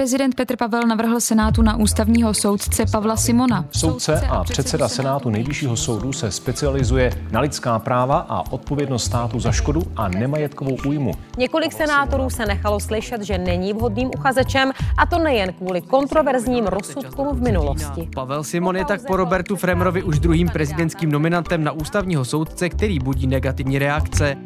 Prezident 0.00 0.34
Petr 0.34 0.56
Pavel 0.56 0.82
navrhl 0.82 1.20
Senátu 1.20 1.62
na 1.62 1.76
ústavního 1.76 2.34
soudce 2.34 2.84
Pavla 2.92 3.16
Simona. 3.16 3.64
Soudce 3.70 4.20
a 4.20 4.44
předseda 4.44 4.88
Senátu 4.88 5.30
nejvyššího 5.30 5.76
soudu 5.76 6.12
se 6.12 6.30
specializuje 6.30 7.12
na 7.30 7.40
lidská 7.40 7.78
práva 7.78 8.26
a 8.28 8.52
odpovědnost 8.52 9.04
státu 9.04 9.40
za 9.40 9.52
škodu 9.52 9.82
a 9.96 10.08
nemajetkovou 10.08 10.76
újmu. 10.86 11.12
Několik 11.38 11.72
senátorů 11.72 12.30
se 12.30 12.46
nechalo 12.46 12.80
slyšet, 12.80 13.22
že 13.22 13.38
není 13.38 13.72
vhodným 13.72 14.10
uchazečem 14.18 14.72
a 14.98 15.06
to 15.06 15.18
nejen 15.18 15.52
kvůli 15.52 15.80
kontroverzním 15.82 16.66
rozsudkům 16.66 17.28
v 17.28 17.40
minulosti. 17.42 18.08
Pavel 18.14 18.44
Simon 18.44 18.76
je 18.76 18.84
tak 18.84 19.06
po 19.06 19.16
Robertu 19.16 19.56
Fremerovi 19.56 20.02
už 20.02 20.18
druhým 20.18 20.48
prezidentským 20.48 21.12
nominantem 21.12 21.64
na 21.64 21.72
ústavního 21.72 22.24
soudce, 22.24 22.68
který 22.68 22.98
budí 22.98 23.26
negativní 23.26 23.78
reakce. 23.78 24.36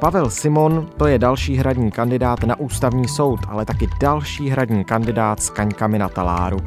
Pavel 0.00 0.30
Simon 0.30 0.88
to 0.96 1.06
je 1.06 1.18
další 1.18 1.56
hradní 1.56 1.90
kandidát 1.90 2.44
na 2.44 2.60
ústavní 2.60 3.08
soud, 3.08 3.40
ale 3.48 3.64
taky 3.64 3.88
další 4.00 4.48
hradní 4.48 4.84
kandidát 4.84 5.42
s 5.42 5.50
kaňkami 5.50 5.98
na 5.98 6.08
taláru. 6.08 6.58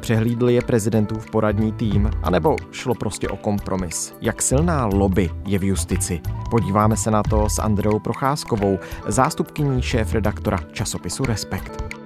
Přehlídl 0.00 0.48
je 0.48 0.62
prezidentův 0.62 1.30
poradní 1.30 1.72
tým, 1.72 2.10
anebo 2.22 2.56
šlo 2.72 2.94
prostě 2.94 3.28
o 3.28 3.36
kompromis? 3.36 4.14
Jak 4.20 4.42
silná 4.42 4.86
lobby 4.86 5.30
je 5.46 5.58
v 5.58 5.64
justici? 5.64 6.20
Podíváme 6.50 6.96
se 6.96 7.10
na 7.10 7.22
to 7.22 7.48
s 7.48 7.58
Andreou 7.58 7.98
Procházkovou, 7.98 8.78
zástupkyní 9.06 9.82
šéf-redaktora 9.82 10.58
časopisu 10.72 11.24
Respekt. 11.24 11.97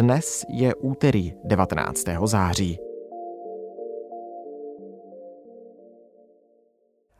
Dnes 0.00 0.44
je 0.48 0.74
úterý 0.74 1.32
19. 1.44 2.04
září. 2.24 2.78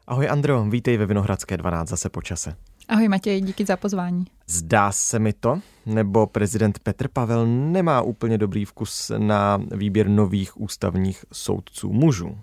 Ahoj 0.07 0.29
Andro, 0.29 0.65
vítej 0.65 0.97
ve 0.97 1.07
Vinohradské 1.07 1.57
12 1.57 1.89
zase 1.89 2.09
po 2.09 2.23
čase. 2.23 2.57
Ahoj 2.89 3.09
Matěj, 3.09 3.41
díky 3.41 3.65
za 3.65 3.77
pozvání. 3.77 4.25
Zdá 4.47 4.93
se 4.93 5.19
mi 5.19 5.33
to, 5.33 5.61
nebo 5.87 6.27
prezident 6.27 6.79
Petr 6.79 7.09
Pavel 7.09 7.47
nemá 7.47 8.03
úplně 8.03 8.39
dobrý 8.39 8.65
vkus 8.65 9.13
na 9.19 9.63
výběr 9.77 10.09
nových 10.09 10.61
ústavních 10.61 11.25
soudců 11.33 11.93
mužů? 11.93 12.39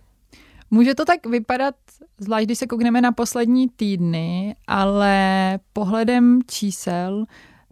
Může 0.72 0.96
to 0.96 1.06
tak 1.06 1.26
vypadat, 1.26 1.76
zvlášť 2.18 2.46
když 2.46 2.58
se 2.58 2.68
koukneme 2.68 3.02
na 3.02 3.12
poslední 3.12 3.70
týdny, 3.70 4.56
ale 4.68 5.60
pohledem 5.74 6.40
čísel 6.48 7.26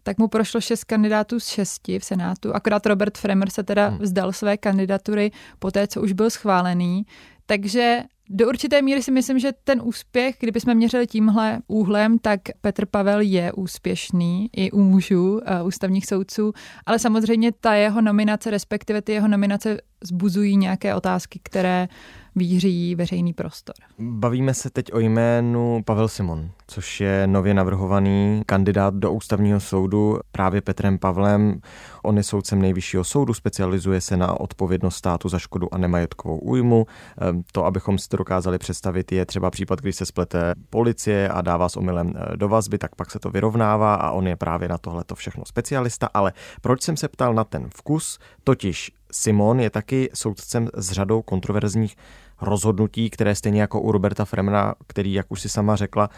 tak 0.03 0.17
mu 0.17 0.27
prošlo 0.27 0.61
šest 0.61 0.83
kandidátů 0.83 1.39
z 1.39 1.47
šesti 1.47 1.99
v 1.99 2.05
Senátu. 2.05 2.55
Akorát 2.55 2.85
Robert 2.85 3.17
Fremer 3.17 3.49
se 3.49 3.63
teda 3.63 3.87
hmm. 3.87 3.99
vzdal 3.99 4.31
své 4.31 4.57
kandidatury 4.57 5.31
po 5.59 5.71
té, 5.71 5.87
co 5.87 6.01
už 6.01 6.11
byl 6.11 6.29
schválený. 6.29 7.05
Takže 7.45 8.03
do 8.29 8.47
určité 8.47 8.81
míry 8.81 9.03
si 9.03 9.11
myslím, 9.11 9.39
že 9.39 9.51
ten 9.63 9.81
úspěch, 9.83 10.35
kdybychom 10.39 10.75
měřili 10.75 11.07
tímhle 11.07 11.59
úhlem, 11.67 12.19
tak 12.19 12.39
Petr 12.61 12.85
Pavel 12.85 13.21
je 13.21 13.51
úspěšný 13.51 14.49
i 14.55 14.71
u 14.71 14.79
mužů, 14.79 15.33
uh, 15.33 15.67
ústavních 15.67 16.05
soudců, 16.05 16.53
ale 16.85 16.99
samozřejmě 16.99 17.51
ta 17.51 17.73
jeho 17.73 18.01
nominace, 18.01 18.51
respektive 18.51 19.01
ty 19.01 19.11
jeho 19.11 19.27
nominace 19.27 19.77
zbuzují 20.03 20.57
nějaké 20.57 20.95
otázky, 20.95 21.39
které 21.43 21.87
víří 22.35 22.95
veřejný 22.95 23.33
prostor. 23.33 23.75
Bavíme 23.99 24.53
se 24.53 24.69
teď 24.69 24.93
o 24.93 24.99
jménu 24.99 25.81
Pavel 25.85 26.07
Simon, 26.07 26.49
což 26.67 27.01
je 27.01 27.27
nově 27.27 27.53
navrhovaný 27.53 28.41
kandidát 28.45 28.93
do 28.93 29.11
ústavního 29.11 29.59
soudu 29.59 30.19
právě 30.31 30.61
Petrem 30.61 30.97
Pavlem. 30.97 31.61
On 32.03 32.17
je 32.17 32.23
soudcem 32.23 32.61
nejvyššího 32.61 33.03
soudu, 33.03 33.33
specializuje 33.33 34.01
se 34.01 34.17
na 34.17 34.39
odpovědnost 34.39 34.95
státu 34.95 35.29
za 35.29 35.39
škodu 35.39 35.73
a 35.73 35.77
nemajetkovou 35.77 36.37
újmu. 36.37 36.85
Ehm, 37.21 37.43
to, 37.51 37.65
abychom 37.65 37.97
si 37.97 38.09
to 38.09 38.17
dokázali 38.17 38.57
představit, 38.57 39.11
je 39.11 39.25
třeba 39.25 39.51
případ, 39.51 39.81
když 39.81 39.95
se 39.95 40.05
splete 40.05 40.53
policie 40.69 41.29
a 41.29 41.41
dává 41.41 41.69
s 41.69 41.77
omylem 41.77 42.13
eh, 42.15 42.37
do 42.37 42.49
vazby, 42.49 42.77
tak 42.77 42.95
pak 42.95 43.11
se 43.11 43.19
to 43.19 43.29
vyrovnává 43.29 43.95
a 43.95 44.11
on 44.11 44.27
je 44.27 44.35
právě 44.35 44.69
na 44.69 44.77
tohle 44.77 45.03
to 45.03 45.15
všechno 45.15 45.45
specialista. 45.45 46.09
Ale 46.13 46.33
proč 46.61 46.81
jsem 46.81 46.97
se 46.97 47.07
ptal 47.07 47.33
na 47.33 47.43
ten 47.43 47.69
vkus? 47.69 48.19
Totiž 48.43 48.91
Simon 49.13 49.59
je 49.59 49.69
taky 49.69 50.09
soudcem 50.13 50.69
s 50.73 50.91
řadou 50.91 51.21
kontroverzních 51.21 51.97
rozhodnutí, 52.41 53.09
které 53.09 53.35
stejně 53.35 53.61
jako 53.61 53.81
u 53.81 53.91
Roberta 53.91 54.25
Fremena, 54.25 54.75
který, 54.87 55.13
jak 55.13 55.25
už 55.29 55.41
si 55.41 55.49
sama 55.49 55.75
řekla, 55.75 56.09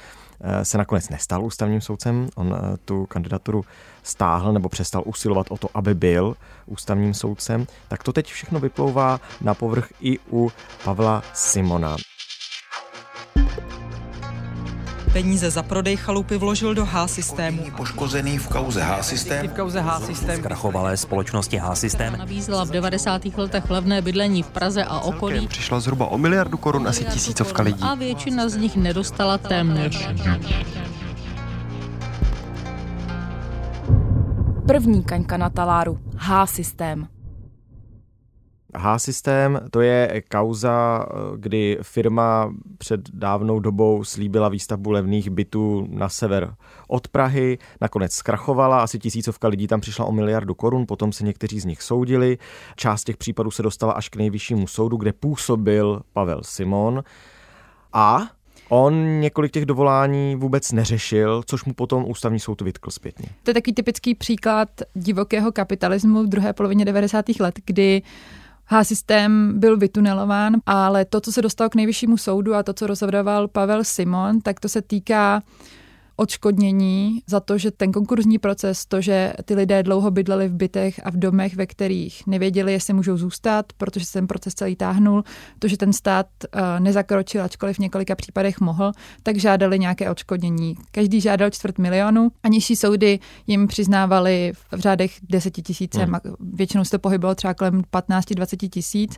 eh, 0.41 0.65
se 0.65 0.77
nakonec 0.77 1.09
nestal 1.09 1.45
ústavním 1.45 1.81
soudcem. 1.81 2.27
On 2.35 2.55
eh, 2.55 2.77
tu 2.85 3.05
kandidaturu 3.05 3.65
stáhl 4.03 4.53
nebo 4.53 4.69
přestal 4.69 5.03
usilovat 5.05 5.47
o 5.49 5.57
to, 5.57 5.69
aby 5.73 5.93
byl 5.93 6.35
ústavním 6.65 7.13
soudcem. 7.13 7.67
Tak 7.87 8.03
to 8.03 8.13
teď 8.13 8.27
všechno 8.27 8.59
vyplouvá 8.59 9.19
na 9.41 9.53
povrch 9.53 9.87
i 10.01 10.19
u 10.31 10.51
Pavla 10.83 11.23
Simona 11.33 11.95
peníze 15.15 15.47
za 15.47 15.63
prodej 15.63 15.95
chalupy 15.95 16.37
vložil 16.37 16.75
do 16.75 16.85
H-systému. 16.85 17.71
Poškozený 17.77 18.37
v 18.37 18.47
kauze 18.47 18.83
H-systém. 18.83 19.47
V 19.47 19.53
kauze 19.53 19.79
H-systém. 19.79 20.39
Zkrachovalé 20.39 20.97
společnosti 20.97 21.57
H-systém. 21.57 22.17
Nabízela 22.19 22.63
v 22.65 22.69
90. 22.69 23.25
letech 23.25 23.69
levné 23.69 24.01
bydlení 24.01 24.43
v 24.43 24.49
Praze 24.51 24.83
a 24.83 24.99
okolí. 24.99 25.47
Přišla 25.47 25.79
zhruba 25.79 26.05
o 26.11 26.17
miliardu 26.17 26.57
korun 26.57 26.87
asi 26.87 27.05
tisícovka 27.05 27.63
lidí. 27.63 27.79
A 27.81 27.95
většina 27.95 28.49
z 28.49 28.55
nich 28.55 28.75
nedostala 28.75 29.37
téměř. 29.37 30.09
První 34.67 35.03
kaňka 35.03 35.37
na 35.37 35.49
taláru. 35.49 35.99
H-systém. 36.17 37.14
H-systém 38.77 39.59
to 39.71 39.81
je 39.81 40.21
kauza, 40.31 41.05
kdy 41.37 41.77
firma 41.81 42.53
před 42.77 43.09
dávnou 43.13 43.59
dobou 43.59 44.03
slíbila 44.03 44.49
výstavbu 44.49 44.91
levných 44.91 45.29
bytů 45.29 45.87
na 45.89 46.09
sever 46.09 46.55
od 46.87 47.07
Prahy, 47.07 47.57
nakonec 47.81 48.13
zkrachovala, 48.13 48.83
asi 48.83 48.99
tisícovka 48.99 49.47
lidí 49.47 49.67
tam 49.67 49.81
přišla 49.81 50.05
o 50.05 50.11
miliardu 50.11 50.55
korun, 50.55 50.85
potom 50.87 51.11
se 51.11 51.23
někteří 51.23 51.59
z 51.59 51.65
nich 51.65 51.81
soudili. 51.81 52.37
Část 52.75 53.03
těch 53.03 53.17
případů 53.17 53.51
se 53.51 53.63
dostala 53.63 53.93
až 53.93 54.09
k 54.09 54.15
nejvyššímu 54.15 54.67
soudu, 54.67 54.97
kde 54.97 55.13
působil 55.13 56.01
Pavel 56.13 56.39
Simon. 56.43 57.03
A 57.93 58.19
On 58.69 59.19
několik 59.19 59.51
těch 59.51 59.65
dovolání 59.65 60.35
vůbec 60.35 60.71
neřešil, 60.71 61.43
což 61.45 61.65
mu 61.65 61.73
potom 61.73 62.05
ústavní 62.07 62.39
soud 62.39 62.61
vytkl 62.61 62.91
zpětně. 62.91 63.29
To 63.43 63.49
je 63.49 63.53
takový 63.53 63.73
typický 63.73 64.15
příklad 64.15 64.69
divokého 64.93 65.51
kapitalismu 65.51 66.23
v 66.23 66.27
druhé 66.27 66.53
polovině 66.53 66.85
90. 66.85 67.25
let, 67.39 67.59
kdy 67.65 68.01
H-systém 68.65 69.59
byl 69.59 69.77
vytunelován, 69.77 70.55
ale 70.65 71.05
to, 71.05 71.21
co 71.21 71.31
se 71.31 71.41
dostalo 71.41 71.69
k 71.69 71.75
nejvyššímu 71.75 72.17
soudu 72.17 72.55
a 72.55 72.63
to, 72.63 72.73
co 72.73 72.87
rozhodoval 72.87 73.47
Pavel 73.47 73.83
Simon, 73.83 74.41
tak 74.41 74.59
to 74.59 74.69
se 74.69 74.81
týká 74.81 75.41
odškodnění 76.15 77.21
za 77.27 77.39
to, 77.39 77.57
že 77.57 77.71
ten 77.71 77.91
konkurzní 77.91 78.37
proces, 78.37 78.85
to, 78.85 79.01
že 79.01 79.33
ty 79.45 79.55
lidé 79.55 79.83
dlouho 79.83 80.11
bydleli 80.11 80.47
v 80.47 80.53
bytech 80.53 81.01
a 81.03 81.11
v 81.11 81.17
domech, 81.17 81.55
ve 81.55 81.65
kterých 81.65 82.27
nevěděli, 82.27 82.73
jestli 82.73 82.93
můžou 82.93 83.17
zůstat, 83.17 83.65
protože 83.77 84.05
se 84.05 84.13
ten 84.13 84.27
proces 84.27 84.53
celý 84.53 84.75
táhnul, 84.75 85.23
to, 85.59 85.67
že 85.67 85.77
ten 85.77 85.93
stát 85.93 86.27
uh, 86.43 86.61
nezakročil, 86.79 87.43
ačkoliv 87.43 87.75
v 87.75 87.79
několika 87.79 88.15
případech 88.15 88.59
mohl, 88.59 88.91
tak 89.23 89.37
žádali 89.37 89.79
nějaké 89.79 90.11
odškodnění. 90.11 90.75
Každý 90.91 91.21
žádal 91.21 91.49
čtvrt 91.49 91.77
milionu 91.77 92.31
a 92.43 92.47
nižší 92.47 92.75
soudy 92.75 93.19
jim 93.47 93.67
přiznávali 93.67 94.51
v 94.75 94.79
řádech 94.79 95.11
deseti 95.29 95.61
tisíce, 95.61 96.03
hmm. 96.03 96.15
většinou 96.39 96.83
se 96.83 96.91
to 96.91 96.99
pohybilo 96.99 97.35
třeba 97.35 97.53
kolem 97.53 97.81
15-20 97.81 98.69
tisíc 98.69 99.17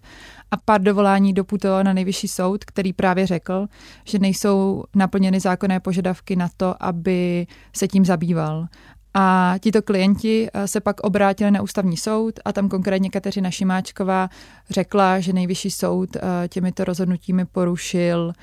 a 0.52 0.58
pár 0.58 0.81
dovolání 0.81 1.34
doputovalo 1.34 1.84
na 1.84 1.93
nejvyšší 1.93 2.28
soud, 2.28 2.66
který 2.66 2.93
právě 2.93 3.28
řekl, 3.28 3.67
že 4.05 4.20
nejsou 4.20 4.84
naplněny 4.96 5.40
zákonné 5.40 5.79
požadavky 5.79 6.35
na 6.35 6.50
to, 6.58 6.84
aby 6.87 7.47
se 7.75 7.87
tím 7.87 8.05
zabýval. 8.05 8.67
A 9.13 9.55
tito 9.59 9.81
klienti 9.81 10.47
eh, 10.53 10.67
se 10.67 10.79
pak 10.79 10.99
obrátili 10.99 11.51
na 11.51 11.61
ústavní 11.61 11.97
soud 11.97 12.39
a 12.45 12.53
tam 12.53 12.69
konkrétně 12.69 13.09
Kateřina 13.09 13.51
Šimáčková 13.51 14.29
řekla, 14.69 15.19
že 15.19 15.34
nejvyšší 15.34 15.72
soud 15.72 16.16
eh, 16.16 16.47
těmito 16.47 16.84
rozhodnutími 16.84 17.45
porušil 17.45 18.34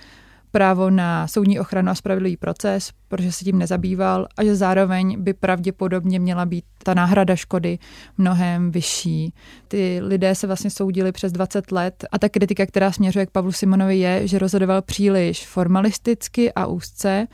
právo 0.54 0.90
na 0.90 1.26
soudní 1.26 1.60
ochranu 1.60 1.90
a 1.90 1.94
spravedlivý 1.94 2.36
proces, 2.36 2.90
protože 3.08 3.32
se 3.32 3.44
tím 3.44 3.58
nezabýval 3.58 4.26
a 4.36 4.44
že 4.44 4.56
zároveň 4.56 5.22
by 5.22 5.32
pravděpodobně 5.34 6.18
měla 6.18 6.46
být 6.46 6.64
ta 6.82 6.94
náhrada 6.94 7.36
škody 7.36 7.78
mnohem 8.18 8.70
vyšší. 8.70 9.34
Ty 9.68 10.00
lidé 10.02 10.34
se 10.34 10.46
vlastně 10.46 10.70
soudili 10.70 11.12
přes 11.12 11.32
20 11.32 11.72
let 11.72 12.04
a 12.12 12.18
ta 12.18 12.28
kritika, 12.28 12.66
která 12.66 12.92
směřuje 12.92 13.26
k 13.26 13.30
Pavlu 13.30 13.52
Simonovi, 13.52 13.98
je, 13.98 14.28
že 14.28 14.38
rozhodoval 14.38 14.82
příliš 14.82 15.46
formalisticky 15.46 16.52
a 16.52 16.66
úzce, 16.66 17.26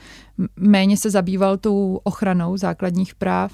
méně 0.57 0.97
se 0.97 1.11
zabýval 1.11 1.57
tou 1.57 2.01
ochranou 2.05 2.57
základních 2.57 3.15
práv 3.15 3.53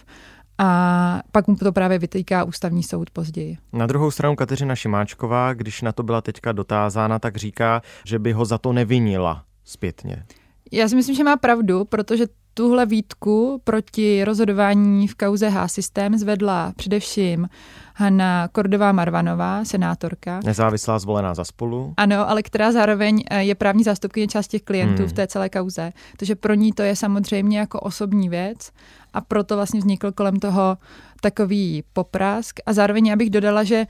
a 0.58 1.20
pak 1.32 1.46
mu 1.48 1.56
to 1.56 1.72
právě 1.72 1.98
vytýká 1.98 2.44
ústavní 2.44 2.82
soud 2.82 3.10
později. 3.10 3.58
Na 3.72 3.86
druhou 3.86 4.10
stranu 4.10 4.36
Kateřina 4.36 4.76
Šimáčková, 4.76 5.52
když 5.52 5.82
na 5.82 5.92
to 5.92 6.02
byla 6.02 6.20
teďka 6.20 6.52
dotázána, 6.52 7.18
tak 7.18 7.36
říká, 7.36 7.82
že 8.04 8.18
by 8.18 8.32
ho 8.32 8.44
za 8.44 8.58
to 8.58 8.72
nevinila 8.72 9.45
zpětně. 9.66 10.24
Já 10.72 10.88
si 10.88 10.96
myslím, 10.96 11.16
že 11.16 11.24
má 11.24 11.36
pravdu, 11.36 11.84
protože 11.84 12.26
tuhle 12.56 12.86
výtku 12.86 13.60
proti 13.64 14.24
rozhodování 14.24 15.08
v 15.08 15.14
kauze 15.14 15.48
H-systém 15.48 16.18
zvedla 16.18 16.72
především 16.76 17.48
Hanna 17.94 18.48
Kordová 18.48 18.92
Marvanová, 18.92 19.64
senátorka. 19.64 20.40
Nezávislá 20.44 20.98
zvolená 20.98 21.34
za 21.34 21.44
spolu. 21.44 21.94
Ano, 21.96 22.30
ale 22.30 22.42
která 22.42 22.72
zároveň 22.72 23.24
eh, 23.30 23.42
je 23.42 23.54
právní 23.54 23.84
zástupkyně 23.84 24.26
část 24.26 24.48
těch 24.48 24.62
klientů 24.62 25.02
hmm. 25.02 25.08
v 25.08 25.12
té 25.12 25.26
celé 25.26 25.48
kauze. 25.48 25.92
Takže 26.16 26.34
pro 26.34 26.54
ní 26.54 26.72
to 26.72 26.82
je 26.82 26.96
samozřejmě 26.96 27.58
jako 27.58 27.80
osobní 27.80 28.28
věc 28.28 28.70
a 29.14 29.20
proto 29.20 29.56
vlastně 29.56 29.80
vznikl 29.80 30.12
kolem 30.12 30.36
toho 30.36 30.78
takový 31.20 31.84
poprask. 31.92 32.60
A 32.66 32.72
zároveň 32.72 33.06
já 33.06 33.16
bych 33.16 33.30
dodala, 33.30 33.64
že 33.64 33.86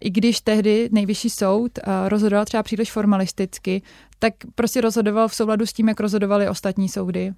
i 0.00 0.10
když 0.10 0.40
tehdy 0.40 0.88
nejvyšší 0.92 1.30
soud 1.30 1.78
eh, 1.78 2.08
rozhodoval 2.08 2.44
třeba 2.44 2.62
příliš 2.62 2.92
formalisticky, 2.92 3.82
tak 4.22 4.34
prostě 4.54 4.80
rozhodoval 4.80 5.28
v 5.28 5.34
souladu 5.34 5.66
s 5.66 5.72
tím, 5.72 5.88
jak 5.88 6.00
rozhodovali 6.00 6.48
ostatní 6.48 6.88
soudy. 6.88 7.32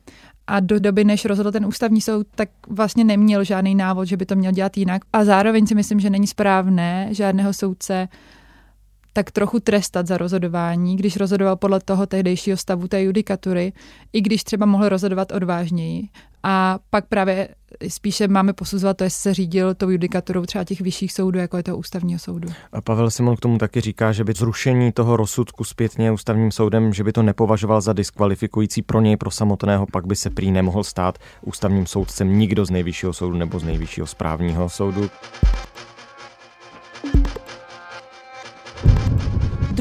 A 0.46 0.61
do 0.61 0.81
doby, 0.81 1.05
než 1.05 1.25
rozhodl 1.25 1.52
ten 1.52 1.67
ústavní 1.67 2.00
soud, 2.00 2.26
tak 2.34 2.49
vlastně 2.69 3.05
neměl 3.05 3.44
žádný 3.44 3.75
návod, 3.75 4.08
že 4.08 4.17
by 4.17 4.26
to 4.26 4.37
měl 4.37 4.52
dělat 4.52 4.76
jinak. 4.76 5.02
A 5.12 5.25
zároveň 5.25 5.67
si 5.67 5.75
myslím, 5.75 6.00
že 6.00 6.11
není 6.11 6.26
správné 6.26 7.08
žádného 7.11 7.52
soudce 7.52 8.08
tak 9.12 9.31
trochu 9.31 9.61
trestat 9.61 10.06
za 10.06 10.19
rozhodování, 10.19 10.97
když 10.97 11.17
rozhodoval 11.17 11.56
podle 11.56 11.81
toho 11.81 12.06
tehdejšího 12.06 12.56
stavu 12.56 12.88
té 12.88 13.03
judikatury, 13.03 13.73
i 14.12 14.20
když 14.20 14.44
třeba 14.44 14.67
mohl 14.67 14.88
rozhodovat 14.88 15.32
odvážněji. 15.32 16.09
A 16.43 16.79
pak 16.91 17.06
právě 17.06 17.49
spíše 17.88 18.29
máme 18.29 18.53
posuzovat 18.53 18.97
to, 18.97 19.05
jestli 19.05 19.20
se 19.20 19.35
řídil 19.35 19.75
tou 19.75 19.91
judikaturou 19.91 20.47
třeba 20.47 20.64
těch 20.64 20.81
vyšších 20.81 21.12
soudů, 21.12 21.38
jako 21.38 21.56
je 21.56 21.62
to 21.62 21.76
ústavního 21.76 22.19
soudu. 22.19 22.49
A 22.73 22.81
Pavel 22.81 23.11
Simon 23.11 23.37
k 23.37 23.41
tomu 23.41 23.59
taky 23.59 23.81
říká, 23.81 24.12
že 24.12 24.25
by 24.25 24.32
zrušení 24.32 24.93
toho 24.93 25.17
rozsudku 25.17 25.64
zpětně 25.64 26.12
ústavním 26.12 26.53
soudem, 26.53 26.93
že 26.93 27.05
by 27.05 27.12
to 27.12 27.23
nepovažoval 27.23 27.81
za 27.81 27.93
diskvalifikující 27.93 28.82
pro 28.82 29.00
něj, 29.00 29.17
pro 29.17 29.31
samotného, 29.31 29.87
pak 29.93 30.06
by 30.06 30.17
se 30.17 30.31
prý 30.31 30.50
nemohl 30.50 30.85
stát 30.85 31.19
ústavním 31.43 31.87
soudcem 31.87 32.38
nikdo 32.38 32.64
z 32.64 32.70
nejvyššího 32.70 33.12
soudu 33.12 33.37
nebo 33.37 33.59
z 33.59 33.64
nejvyššího 33.64 34.06
správního 34.06 34.69
soudu. 34.69 35.11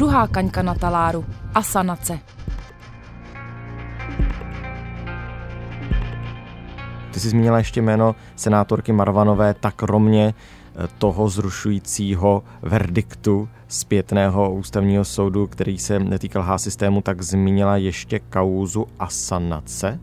Druhá 0.01 0.27
kaňka 0.27 0.61
na 0.61 0.73
taláru. 0.73 1.25
Asanace. 1.53 2.19
Ty 7.11 7.19
jsi 7.19 7.29
zmínila 7.29 7.57
ještě 7.57 7.81
jméno 7.81 8.15
senátorky 8.35 8.91
Marvanové, 8.91 9.53
tak 9.53 9.81
romě 9.81 10.33
eh, 10.33 10.87
toho 10.97 11.29
zrušujícího 11.29 12.43
verdiktu 12.61 13.49
zpětného 13.67 14.53
ústavního 14.53 15.05
soudu, 15.05 15.47
který 15.47 15.77
se 15.77 15.99
netýkal 15.99 16.43
H 16.43 16.57
systému, 16.57 17.01
tak 17.01 17.21
zmínila 17.21 17.77
ještě 17.77 18.19
kauzu 18.19 18.87
asanace 18.99 19.99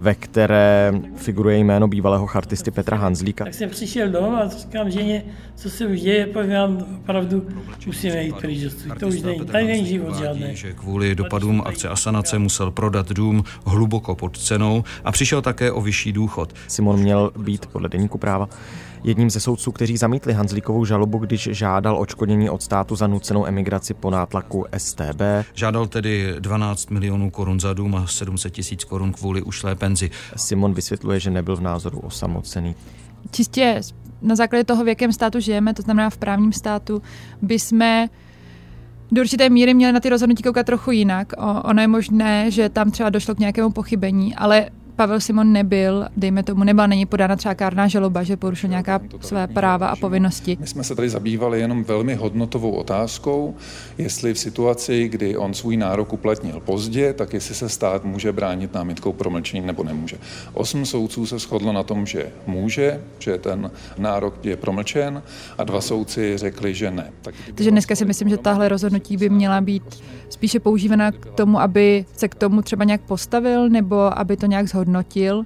ve 0.00 0.14
které 0.14 0.92
figuruje 1.16 1.58
jméno 1.58 1.88
bývalého 1.88 2.26
chartisty 2.26 2.70
Petra 2.70 2.96
Hanzlíka. 2.96 3.44
Tak 3.44 3.54
jsem 3.54 3.70
přišel 3.70 4.08
domů 4.08 4.36
a 4.36 4.48
říkám 4.48 4.90
ženě, 4.90 5.22
co 5.54 5.70
se 5.70 5.86
už 5.86 6.00
děje, 6.00 6.26
pak 6.26 6.48
nám 6.48 6.86
opravdu 7.00 7.46
musíme 7.86 8.22
jít 8.22 8.36
pryč. 8.36 8.72
To 9.00 9.08
už 9.08 9.22
není, 9.22 9.40
tady 9.40 9.64
není 9.66 9.86
život 9.86 10.16
žádný. 10.16 10.56
Že 10.56 10.72
kvůli 10.72 11.14
dopadům 11.14 11.62
akce 11.66 11.88
Asanace 11.88 12.38
musel 12.38 12.70
prodat 12.70 13.12
dům 13.12 13.44
hluboko 13.66 14.14
pod 14.14 14.38
cenou 14.38 14.84
a 15.04 15.12
přišel 15.12 15.42
také 15.42 15.72
o 15.72 15.80
vyšší 15.80 16.12
důchod. 16.12 16.54
Simon 16.68 17.00
měl 17.00 17.30
být 17.38 17.66
podle 17.66 17.88
deníku 17.88 18.18
práva 18.18 18.48
jedním 19.04 19.30
ze 19.30 19.40
soudců, 19.40 19.72
kteří 19.72 19.96
zamítli 19.96 20.32
Hanzlíkovou 20.32 20.84
žalobu, 20.84 21.18
když 21.18 21.48
žádal 21.52 21.98
očkodnění 22.00 22.50
od 22.50 22.62
státu 22.62 22.96
za 22.96 23.06
nucenou 23.06 23.46
emigraci 23.46 23.94
po 23.94 24.10
nátlaku 24.10 24.64
STB. 24.76 25.20
Žádal 25.54 25.86
tedy 25.86 26.34
12 26.38 26.90
milionů 26.90 27.30
korun 27.30 27.60
za 27.60 27.74
dům 27.74 27.96
a 27.96 28.06
700 28.06 28.52
tisíc 28.52 28.84
korun 28.84 29.12
kvůli 29.12 29.42
ušlé 29.42 29.74
penzi. 29.74 30.10
Simon 30.36 30.74
vysvětluje, 30.74 31.20
že 31.20 31.30
nebyl 31.30 31.56
v 31.56 31.60
názoru 31.60 31.98
osamocený. 31.98 32.74
Čistě 33.30 33.80
na 34.22 34.36
základě 34.36 34.64
toho, 34.64 34.84
v 34.84 34.88
jakém 34.88 35.12
státu 35.12 35.40
žijeme, 35.40 35.74
to 35.74 35.82
znamená 35.82 36.10
v 36.10 36.18
právním 36.18 36.52
státu, 36.52 37.02
by 37.42 37.58
jsme 37.58 38.08
do 39.12 39.20
určité 39.20 39.48
míry 39.48 39.74
měli 39.74 39.92
na 39.92 40.00
ty 40.00 40.08
rozhodnutí 40.08 40.42
koukat 40.42 40.66
trochu 40.66 40.90
jinak. 40.90 41.32
O, 41.38 41.62
ono 41.62 41.80
je 41.80 41.88
možné, 41.88 42.50
že 42.50 42.68
tam 42.68 42.90
třeba 42.90 43.10
došlo 43.10 43.34
k 43.34 43.38
nějakému 43.38 43.70
pochybení, 43.70 44.34
ale 44.34 44.70
Pavel 45.00 45.20
Simon 45.20 45.52
nebyl, 45.52 46.06
dejme 46.16 46.42
tomu, 46.42 46.64
nebyla 46.64 46.86
není 46.86 47.06
podána 47.06 47.36
třeba 47.36 47.54
kárná 47.54 47.88
žaloba, 47.88 48.22
že 48.22 48.36
porušil 48.36 48.70
nějaká 48.70 49.00
své 49.20 49.46
práva 49.46 49.86
a 49.88 49.96
povinnosti. 49.96 50.56
My 50.60 50.66
jsme 50.66 50.84
se 50.84 50.94
tady 50.94 51.08
zabývali 51.08 51.60
jenom 51.60 51.84
velmi 51.84 52.14
hodnotovou 52.14 52.70
otázkou, 52.70 53.54
jestli 53.98 54.34
v 54.34 54.38
situaci, 54.38 55.08
kdy 55.08 55.36
on 55.36 55.54
svůj 55.54 55.76
nárok 55.76 56.12
uplatnil 56.12 56.60
pozdě, 56.60 57.12
tak 57.12 57.32
jestli 57.32 57.54
se 57.54 57.68
stát 57.68 58.04
může 58.04 58.32
bránit 58.32 58.74
námitkou 58.74 59.12
promlčení 59.12 59.66
nebo 59.66 59.84
nemůže. 59.84 60.16
Osm 60.54 60.86
soudců 60.86 61.26
se 61.26 61.38
shodlo 61.38 61.72
na 61.72 61.82
tom, 61.82 62.06
že 62.06 62.26
může, 62.46 63.00
že 63.18 63.38
ten 63.38 63.70
nárok 63.98 64.44
je 64.44 64.56
promlčen 64.56 65.22
a 65.58 65.64
dva 65.64 65.80
soudci 65.80 66.32
řekli, 66.38 66.74
že 66.74 66.90
ne. 66.90 67.10
Tak 67.22 67.34
Takže 67.54 67.70
dneska 67.70 67.96
si 67.96 68.04
myslím, 68.04 68.28
že 68.28 68.36
tahle 68.36 68.68
rozhodnutí 68.68 69.16
by 69.16 69.28
měla 69.28 69.60
být 69.60 70.02
spíše 70.28 70.60
používána 70.60 71.12
k 71.12 71.26
tomu, 71.26 71.60
aby 71.60 72.04
se 72.16 72.28
k 72.28 72.34
tomu 72.34 72.62
třeba 72.62 72.84
nějak 72.84 73.00
postavil 73.00 73.68
nebo 73.68 74.18
aby 74.18 74.36
to 74.36 74.46
nějak 74.46 74.68
zhodnotil 74.68 74.89
hodnotil, 74.90 75.44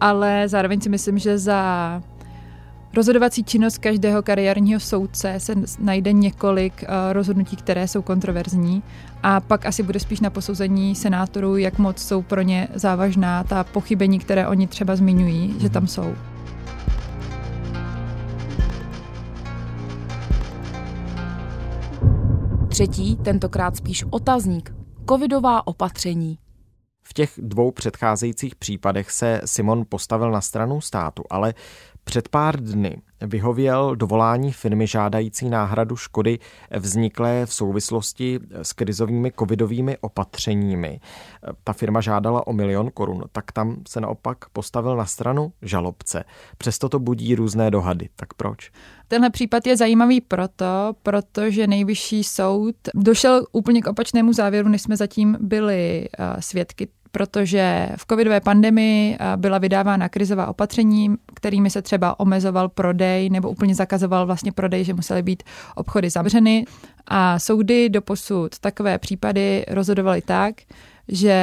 ale 0.00 0.48
zároveň 0.48 0.80
si 0.80 0.88
myslím, 0.88 1.18
že 1.18 1.38
za 1.38 2.02
rozhodovací 2.94 3.44
činnost 3.44 3.78
každého 3.78 4.22
kariérního 4.22 4.80
soudce 4.80 5.34
se 5.38 5.54
najde 5.78 6.12
několik 6.12 6.82
uh, 6.82 7.12
rozhodnutí, 7.12 7.56
které 7.56 7.88
jsou 7.88 8.02
kontroverzní 8.02 8.82
a 9.22 9.40
pak 9.40 9.66
asi 9.66 9.82
bude 9.82 10.00
spíš 10.00 10.20
na 10.20 10.30
posouzení 10.30 10.94
senátorů, 10.94 11.56
jak 11.56 11.78
moc 11.78 11.98
jsou 11.98 12.22
pro 12.22 12.42
ně 12.42 12.68
závažná 12.74 13.44
ta 13.44 13.64
pochybení, 13.64 14.18
které 14.18 14.48
oni 14.48 14.66
třeba 14.66 14.96
zmiňují, 14.96 15.54
že 15.60 15.70
tam 15.70 15.86
jsou. 15.86 16.14
Třetí, 22.68 23.16
tentokrát 23.16 23.76
spíš 23.76 24.04
otazník. 24.10 24.74
Covidová 25.08 25.66
opatření. 25.66 26.45
V 27.08 27.14
těch 27.14 27.32
dvou 27.38 27.70
předcházejících 27.70 28.56
případech 28.56 29.10
se 29.10 29.40
Simon 29.44 29.84
postavil 29.88 30.30
na 30.30 30.40
stranu 30.40 30.80
státu, 30.80 31.22
ale 31.30 31.54
před 32.04 32.28
pár 32.28 32.60
dny 32.60 33.02
vyhověl 33.20 33.96
dovolání 33.96 34.52
firmy 34.52 34.86
žádající 34.86 35.48
náhradu 35.48 35.96
škody 35.96 36.38
vzniklé 36.76 37.46
v 37.46 37.52
souvislosti 37.52 38.40
s 38.62 38.72
krizovými 38.72 39.32
covidovými 39.38 39.98
opatřeními. 39.98 41.00
Ta 41.64 41.72
firma 41.72 42.00
žádala 42.00 42.46
o 42.46 42.52
milion 42.52 42.90
korun, 42.94 43.24
tak 43.32 43.52
tam 43.52 43.76
se 43.88 44.00
naopak 44.00 44.48
postavil 44.52 44.96
na 44.96 45.06
stranu 45.06 45.52
žalobce. 45.62 46.24
Přesto 46.58 46.88
to 46.88 46.98
budí 46.98 47.34
různé 47.34 47.70
dohady. 47.70 48.08
Tak 48.16 48.34
proč? 48.34 48.70
Tenhle 49.08 49.30
případ 49.30 49.66
je 49.66 49.76
zajímavý 49.76 50.20
proto, 50.20 50.94
protože 51.02 51.66
nejvyšší 51.66 52.24
soud 52.24 52.76
došel 52.94 53.46
úplně 53.52 53.82
k 53.82 53.86
opačnému 53.86 54.32
závěru, 54.32 54.68
než 54.68 54.82
jsme 54.82 54.96
zatím 54.96 55.36
byli 55.40 56.08
eh, 56.18 56.42
svědky 56.42 56.88
protože 57.16 57.88
v 57.96 58.06
covidové 58.10 58.40
pandemii 58.40 59.16
eh, 59.20 59.36
byla 59.36 59.58
vydávána 59.58 60.08
krizová 60.08 60.46
opatření, 60.46 61.14
kterými 61.34 61.70
se 61.70 61.82
třeba 61.82 62.20
omezoval 62.20 62.68
prodej 62.68 63.30
nebo 63.30 63.50
úplně 63.50 63.74
zakazoval 63.74 64.26
vlastně 64.26 64.52
prodej, 64.52 64.84
že 64.84 64.94
musely 64.94 65.22
být 65.22 65.42
obchody 65.74 66.10
zavřeny. 66.10 66.64
A 67.06 67.38
soudy 67.38 67.88
doposud 67.88 68.58
takové 68.58 68.98
případy 68.98 69.64
rozhodovaly 69.68 70.22
tak, 70.22 70.54
že 71.08 71.36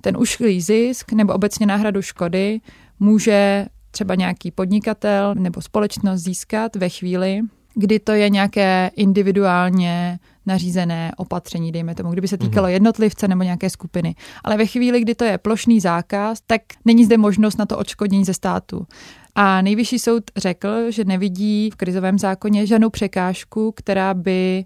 ten 0.00 0.16
ušlý 0.16 0.60
zisk 0.60 1.12
nebo 1.12 1.32
obecně 1.32 1.66
náhradu 1.66 2.02
škody 2.02 2.60
může 3.00 3.66
třeba 3.90 4.14
nějaký 4.14 4.50
podnikatel 4.50 5.34
nebo 5.34 5.62
společnost 5.62 6.20
získat 6.20 6.76
ve 6.76 6.88
chvíli, 6.88 7.40
kdy 7.80 7.98
to 7.98 8.12
je 8.12 8.30
nějaké 8.30 8.90
individuálně 8.96 10.18
nařízené 10.46 11.12
opatření, 11.16 11.72
dejme 11.72 11.94
tomu, 11.94 12.10
kdyby 12.12 12.28
se 12.28 12.36
mhm. 12.40 12.48
týkalo 12.48 12.68
jednotlivce 12.68 13.28
nebo 13.28 13.42
nějaké 13.42 13.70
skupiny. 13.70 14.14
Ale 14.44 14.56
ve 14.56 14.66
chvíli, 14.66 15.00
kdy 15.00 15.14
to 15.14 15.24
je 15.24 15.38
plošný 15.38 15.80
zákaz, 15.80 16.40
tak 16.46 16.62
není 16.84 17.04
zde 17.04 17.18
možnost 17.18 17.58
na 17.58 17.66
to 17.66 17.78
odškodnění 17.78 18.24
ze 18.24 18.34
státu. 18.34 18.86
A 19.34 19.62
nejvyšší 19.62 19.98
soud 19.98 20.24
řekl, 20.36 20.90
že 20.90 21.04
nevidí 21.04 21.70
v 21.70 21.76
krizovém 21.76 22.18
zákoně 22.18 22.66
žádnou 22.66 22.90
překážku, 22.90 23.72
která 23.72 24.14
by 24.14 24.64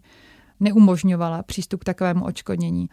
neumožňovala 0.60 1.42
přístup 1.42 1.80
k 1.80 1.84
takovému 1.84 2.24
odškodnění. 2.24 2.88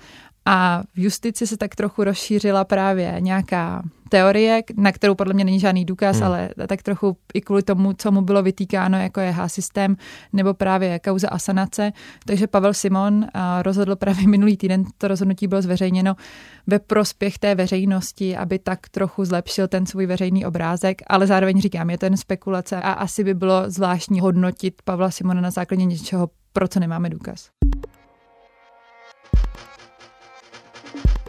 A 0.45 0.83
v 0.93 0.99
justici 0.99 1.47
se 1.47 1.57
tak 1.57 1.75
trochu 1.75 2.03
rozšířila 2.03 2.63
právě 2.63 3.15
nějaká 3.19 3.83
teorie, 4.11 4.63
na 4.77 4.91
kterou 4.91 5.15
podle 5.15 5.33
mě 5.33 5.43
není 5.43 5.59
žádný 5.59 5.85
důkaz, 5.85 6.15
hmm. 6.15 6.25
ale 6.25 6.49
tak 6.67 6.83
trochu 6.83 7.17
i 7.33 7.41
kvůli 7.41 7.63
tomu, 7.63 7.93
co 7.93 8.11
mu 8.11 8.21
bylo 8.21 8.43
vytýkáno, 8.43 8.97
jako 9.01 9.19
je 9.19 9.31
H-systém 9.31 9.95
nebo 10.33 10.53
právě 10.53 10.99
kauza 10.99 11.29
asanace. 11.29 11.91
Takže 12.25 12.47
Pavel 12.47 12.73
Simon 12.73 13.27
rozhodl 13.61 13.95
právě 13.95 14.27
minulý 14.27 14.57
týden, 14.57 14.83
to 14.97 15.07
rozhodnutí 15.07 15.47
bylo 15.47 15.61
zveřejněno 15.61 16.15
ve 16.67 16.79
prospěch 16.79 17.39
té 17.39 17.55
veřejnosti, 17.55 18.37
aby 18.37 18.59
tak 18.59 18.89
trochu 18.89 19.25
zlepšil 19.25 19.67
ten 19.67 19.85
svůj 19.85 20.05
veřejný 20.05 20.45
obrázek, 20.45 21.01
ale 21.07 21.27
zároveň 21.27 21.61
říkám, 21.61 21.89
je 21.89 21.97
to 21.97 22.05
jen 22.05 22.17
spekulace 22.17 22.75
a 22.75 22.91
asi 22.91 23.23
by 23.23 23.33
bylo 23.33 23.63
zvláštní 23.67 24.19
hodnotit 24.19 24.81
Pavla 24.83 25.11
Simona 25.11 25.41
na 25.41 25.51
základě 25.51 25.85
něčeho, 25.85 26.29
pro 26.53 26.67
co 26.67 26.79
nemáme 26.79 27.09
důkaz. 27.09 27.60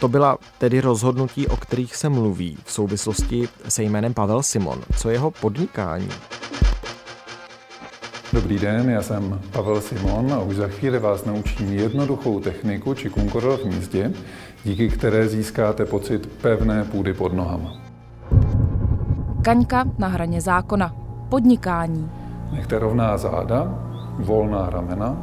To 0.03 0.09
byla 0.09 0.39
tedy 0.59 0.81
rozhodnutí, 0.81 1.47
o 1.47 1.57
kterých 1.57 1.97
se 1.97 2.09
mluví 2.09 2.59
v 2.65 2.73
souvislosti 2.73 3.49
se 3.69 3.83
jménem 3.83 4.15
Pavel 4.15 4.43
Simon. 4.43 4.79
Co 4.97 5.11
jeho 5.11 5.31
podnikání? 5.31 6.09
Dobrý 8.33 8.59
den, 8.59 8.91
já 8.91 9.03
jsem 9.03 9.41
Pavel 9.53 9.81
Simon 9.81 10.33
a 10.33 10.41
už 10.41 10.57
za 10.57 10.69
chvíli 10.69 10.99
vás 10.99 11.25
naučím 11.25 11.73
jednoduchou 11.73 12.41
techniku 12.41 12.95
či 12.95 13.11
kunkorol 13.11 13.57
v 13.57 13.65
místě, 13.65 14.13
díky 14.65 14.89
které 14.89 15.29
získáte 15.29 15.87
pocit 15.87 16.27
pevné 16.27 16.85
půdy 16.85 17.15
pod 17.15 17.33
nohama. 17.33 17.73
Kaňka 19.43 19.85
na 19.99 20.09
hraně 20.09 20.41
zákona. 20.41 20.95
Podnikání. 21.29 22.11
Nechte 22.53 22.79
rovná 22.79 23.19
záda, 23.19 23.79
volná 24.19 24.71
ramena, 24.71 25.23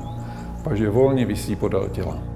paže 0.64 0.90
volně 0.90 1.26
visí 1.26 1.56
podél 1.56 1.90
těla. 1.90 2.29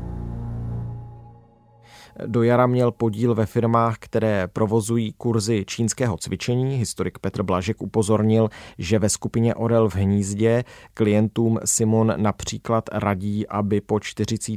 Do 2.25 2.43
jara 2.43 2.67
měl 2.67 2.91
podíl 2.91 3.35
ve 3.35 3.45
firmách, 3.45 3.95
které 3.99 4.47
provozují 4.47 5.13
kurzy 5.13 5.63
čínského 5.67 6.17
cvičení. 6.17 6.75
Historik 6.77 7.19
Petr 7.19 7.43
Blažek 7.43 7.81
upozornil, 7.81 8.49
že 8.77 8.99
ve 8.99 9.09
skupině 9.09 9.55
Orel 9.55 9.89
v 9.89 9.95
hnízdě 9.95 10.63
klientům 10.93 11.59
Simon 11.65 12.13
například 12.17 12.89
radí, 12.93 13.47
aby 13.47 13.81
po 13.81 13.99
40 13.99 14.51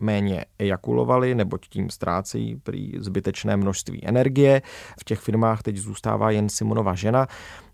méně 0.00 0.44
ejakulovali, 0.58 1.34
neboť 1.34 1.68
tím 1.68 1.90
ztrácejí 1.90 2.56
prý 2.56 2.92
zbytečné 2.98 3.56
množství 3.56 4.06
energie. 4.06 4.62
V 5.00 5.04
těch 5.04 5.20
firmách 5.20 5.62
teď 5.62 5.76
zůstává 5.76 6.30
jen 6.30 6.48
Simonova 6.48 6.94
žena. 6.94 7.26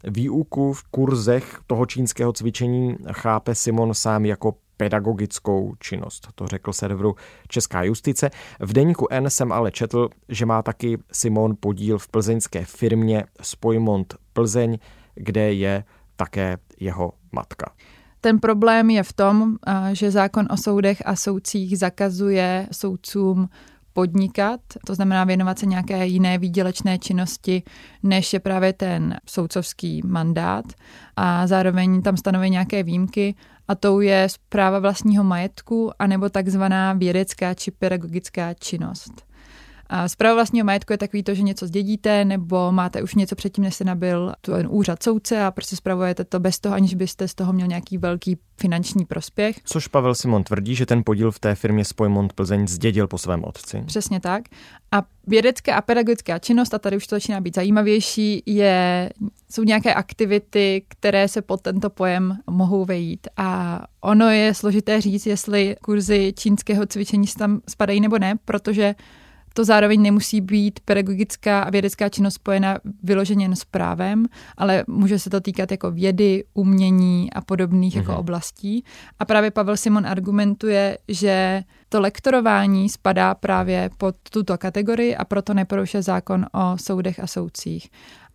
Výuku 0.04 0.72
v 0.72 0.82
kurzech 0.82 1.60
toho 1.66 1.86
čínského 1.86 2.32
cvičení 2.32 2.96
chápe 3.12 3.54
Simon 3.54 3.94
sám 3.94 4.24
jako 4.24 4.54
pedagogickou 4.78 5.74
činnost. 5.80 6.28
To 6.34 6.46
řekl 6.46 6.72
serveru 6.72 7.14
Česká 7.48 7.82
justice. 7.82 8.30
V 8.60 8.72
deníku 8.72 9.06
N 9.10 9.30
jsem 9.30 9.52
ale 9.52 9.70
četl, 9.70 10.08
že 10.28 10.46
má 10.46 10.62
taky 10.62 10.98
Simon 11.12 11.54
podíl 11.60 11.98
v 11.98 12.08
plzeňské 12.08 12.64
firmě 12.64 13.24
Spojmont 13.42 14.14
Plzeň, 14.32 14.78
kde 15.14 15.52
je 15.52 15.84
také 16.16 16.56
jeho 16.80 17.12
matka. 17.32 17.72
Ten 18.20 18.40
problém 18.40 18.90
je 18.90 19.02
v 19.02 19.12
tom, 19.12 19.56
že 19.92 20.10
zákon 20.10 20.46
o 20.50 20.56
soudech 20.56 21.02
a 21.06 21.16
soudcích 21.16 21.78
zakazuje 21.78 22.68
soudcům 22.72 23.48
podnikat, 23.92 24.60
to 24.86 24.94
znamená 24.94 25.24
věnovat 25.24 25.58
se 25.58 25.66
nějaké 25.66 26.06
jiné 26.06 26.38
výdělečné 26.38 26.98
činnosti, 26.98 27.62
než 28.02 28.32
je 28.32 28.40
právě 28.40 28.72
ten 28.72 29.16
soudcovský 29.26 30.02
mandát. 30.06 30.64
A 31.16 31.46
zároveň 31.46 32.02
tam 32.02 32.16
stanoví 32.16 32.50
nějaké 32.50 32.82
výjimky 32.82 33.34
a 33.68 33.74
tou 33.74 34.00
je 34.00 34.28
zpráva 34.28 34.78
vlastního 34.78 35.24
majetku 35.24 35.90
anebo 35.98 36.28
takzvaná 36.28 36.92
vědecká 36.92 37.54
či 37.54 37.70
pedagogická 37.70 38.54
činnost. 38.54 39.27
A 39.88 40.08
zpráva 40.08 40.34
vlastního 40.34 40.64
majetku 40.64 40.92
je 40.92 40.98
takový 40.98 41.22
to, 41.22 41.34
že 41.34 41.42
něco 41.42 41.66
zdědíte, 41.66 42.24
nebo 42.24 42.72
máte 42.72 43.02
už 43.02 43.14
něco 43.14 43.36
předtím, 43.36 43.64
než 43.64 43.74
se 43.74 43.84
nabil 43.84 44.32
ten 44.40 44.66
úřad 44.70 45.02
soudce 45.02 45.42
a 45.44 45.50
prostě 45.50 45.76
spravujete 45.76 46.24
to 46.24 46.40
bez 46.40 46.60
toho, 46.60 46.74
aniž 46.74 46.94
byste 46.94 47.28
z 47.28 47.34
toho 47.34 47.52
měl 47.52 47.66
nějaký 47.66 47.98
velký 47.98 48.38
finanční 48.60 49.04
prospěch. 49.04 49.56
Což 49.64 49.86
Pavel 49.86 50.14
Simon 50.14 50.44
tvrdí, 50.44 50.74
že 50.74 50.86
ten 50.86 51.02
podíl 51.04 51.30
v 51.30 51.38
té 51.38 51.54
firmě 51.54 51.84
Spojmont 51.84 52.32
Plzeň 52.32 52.68
zdědil 52.68 53.08
po 53.08 53.18
svém 53.18 53.44
otci. 53.44 53.82
Přesně 53.86 54.20
tak. 54.20 54.44
A 54.92 55.02
vědecká 55.26 55.76
a 55.76 55.80
pedagogická 55.80 56.38
činnost, 56.38 56.74
a 56.74 56.78
tady 56.78 56.96
už 56.96 57.06
to 57.06 57.16
začíná 57.16 57.40
být 57.40 57.54
zajímavější, 57.54 58.42
je, 58.46 59.10
jsou 59.50 59.62
nějaké 59.62 59.94
aktivity, 59.94 60.84
které 60.88 61.28
se 61.28 61.42
pod 61.42 61.60
tento 61.60 61.90
pojem 61.90 62.38
mohou 62.50 62.84
vejít. 62.84 63.26
A 63.36 63.80
ono 64.00 64.30
je 64.30 64.54
složité 64.54 65.00
říct, 65.00 65.26
jestli 65.26 65.76
kurzy 65.82 66.32
čínského 66.36 66.86
cvičení 66.86 67.26
tam 67.38 67.60
spadají 67.68 68.00
nebo 68.00 68.18
ne, 68.18 68.34
protože 68.44 68.94
to 69.58 69.64
zároveň 69.64 70.02
nemusí 70.02 70.40
být 70.40 70.80
pedagogická 70.80 71.62
a 71.62 71.70
vědecká 71.70 72.08
činnost 72.08 72.34
spojena 72.34 72.78
vyloženě 73.02 73.44
jen 73.44 73.56
s 73.56 73.64
právem, 73.64 74.26
ale 74.56 74.84
může 74.86 75.18
se 75.18 75.30
to 75.30 75.40
týkat 75.40 75.70
jako 75.70 75.90
vědy, 75.90 76.44
umění 76.54 77.32
a 77.32 77.40
podobných 77.40 77.96
jako 77.96 78.10
mhm. 78.10 78.20
oblastí. 78.20 78.84
A 79.18 79.24
právě 79.24 79.50
Pavel 79.50 79.76
Simon 79.76 80.06
argumentuje, 80.06 80.98
že 81.08 81.62
to 81.88 82.00
lektorování 82.00 82.88
spadá 82.88 83.34
právě 83.34 83.90
pod 83.98 84.14
tuto 84.30 84.58
kategorii 84.58 85.16
a 85.16 85.24
proto 85.24 85.54
neporušuje 85.54 86.02
zákon 86.02 86.46
o 86.52 86.78
soudech 86.78 87.20
a 87.20 87.26
soudcích. 87.26 87.88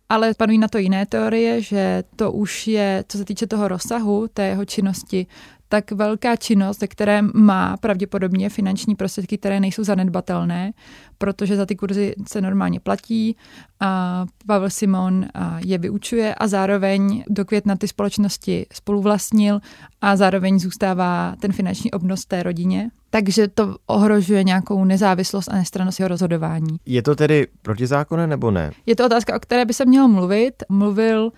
Ale 0.08 0.34
panují 0.34 0.58
na 0.58 0.68
to 0.68 0.78
jiné 0.78 1.06
teorie, 1.06 1.62
že 1.62 2.04
to 2.16 2.32
už 2.32 2.66
je, 2.66 3.04
co 3.08 3.18
se 3.18 3.24
týče 3.24 3.46
toho 3.46 3.68
rozsahu 3.68 4.28
té 4.34 4.46
jeho 4.46 4.64
činnosti, 4.64 5.26
tak 5.74 5.92
velká 5.92 6.36
činnost, 6.36 6.80
ze 6.80 6.86
které 6.86 7.22
má 7.34 7.76
pravděpodobně 7.76 8.48
finanční 8.48 8.94
prostředky, 8.94 9.38
které 9.38 9.60
nejsou 9.60 9.84
zanedbatelné, 9.84 10.72
protože 11.18 11.56
za 11.56 11.66
ty 11.66 11.76
kurzy 11.76 12.14
se 12.28 12.40
normálně 12.40 12.80
platí 12.80 13.36
a 13.80 14.24
Pavel 14.46 14.70
Simon 14.70 15.26
je 15.64 15.78
vyučuje 15.78 16.34
a 16.34 16.46
zároveň 16.46 17.24
do 17.28 17.44
května 17.44 17.76
ty 17.76 17.88
společnosti 17.88 18.66
spoluvlastnil 18.72 19.60
a 20.00 20.16
zároveň 20.16 20.58
zůstává 20.58 21.34
ten 21.40 21.52
finanční 21.52 21.90
obnos 21.90 22.24
té 22.24 22.42
rodině. 22.42 22.90
Takže 23.10 23.48
to 23.48 23.76
ohrožuje 23.86 24.44
nějakou 24.44 24.84
nezávislost 24.84 25.48
a 25.48 25.56
nestranost 25.56 26.00
jeho 26.00 26.08
rozhodování. 26.08 26.76
Je 26.86 27.02
to 27.02 27.16
tedy 27.16 27.46
protizákonné 27.62 28.26
nebo 28.26 28.50
ne? 28.50 28.72
Je 28.86 28.96
to 28.96 29.06
otázka, 29.06 29.36
o 29.36 29.40
které 29.40 29.64
by 29.64 29.74
se 29.74 29.84
mělo 29.84 30.08
mluvit. 30.08 30.54
Mluvil 30.68 31.30